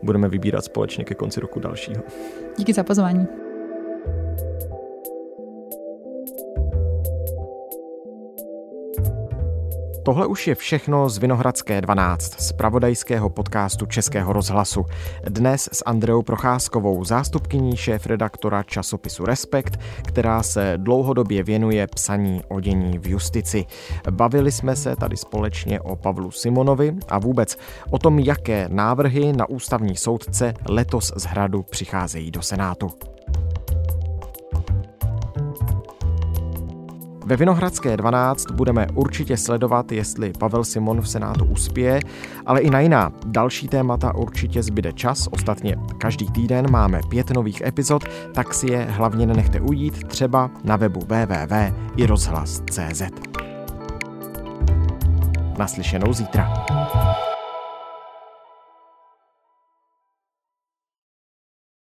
budeme 0.05 0.27
vybírat 0.27 0.65
společně 0.65 1.03
ke 1.05 1.15
konci 1.15 1.39
roku 1.39 1.59
dalšího. 1.59 2.03
Díky 2.57 2.73
za 2.73 2.83
pozvání. 2.83 3.27
Tohle 10.05 10.27
už 10.27 10.47
je 10.47 10.55
všechno 10.55 11.09
z 11.09 11.17
Vinohradské 11.17 11.81
12, 11.81 12.41
z 12.41 12.51
pravodajského 12.51 13.29
podcastu 13.29 13.85
Českého 13.85 14.33
rozhlasu. 14.33 14.85
Dnes 15.29 15.69
s 15.71 15.83
Andreou 15.85 16.21
Procházkovou, 16.21 17.03
zástupkyní 17.03 17.77
šéf-redaktora 17.77 18.63
časopisu 18.63 19.25
Respekt, 19.25 19.79
která 20.03 20.43
se 20.43 20.73
dlouhodobě 20.77 21.43
věnuje 21.43 21.87
psaní 21.87 22.41
o 22.47 22.59
dění 22.59 22.99
v 22.99 23.07
justici. 23.07 23.65
Bavili 24.11 24.51
jsme 24.51 24.75
se 24.75 24.95
tady 24.95 25.17
společně 25.17 25.81
o 25.81 25.95
Pavlu 25.95 26.31
Simonovi 26.31 26.95
a 27.07 27.19
vůbec 27.19 27.57
o 27.89 27.99
tom, 27.99 28.19
jaké 28.19 28.69
návrhy 28.69 29.33
na 29.33 29.49
ústavní 29.49 29.95
soudce 29.95 30.53
letos 30.69 31.13
z 31.15 31.23
hradu 31.23 31.63
přicházejí 31.63 32.31
do 32.31 32.41
Senátu. 32.41 33.14
Ve 37.25 37.35
Vinohradské 37.35 37.97
12 37.97 38.51
budeme 38.51 38.87
určitě 38.93 39.37
sledovat, 39.37 39.91
jestli 39.91 40.33
Pavel 40.39 40.63
Simon 40.63 41.01
v 41.01 41.09
Senátu 41.09 41.45
uspěje, 41.45 41.99
ale 42.45 42.61
i 42.61 42.69
na 42.69 42.79
jiná 42.79 43.11
další 43.25 43.67
témata 43.67 44.15
určitě 44.15 44.63
zbyde 44.63 44.93
čas. 44.93 45.27
Ostatně 45.31 45.75
každý 45.97 46.31
týden 46.31 46.71
máme 46.71 47.01
pět 47.09 47.31
nových 47.31 47.61
epizod, 47.61 48.03
tak 48.33 48.53
si 48.53 48.71
je 48.71 48.87
hlavně 48.89 49.25
nenechte 49.25 49.61
ujít 49.61 50.07
třeba 50.07 50.51
na 50.63 50.75
webu 50.75 50.99
www.irozhlas.cz. 50.99 53.01
Naslyšenou 55.57 56.13
zítra. 56.13 56.65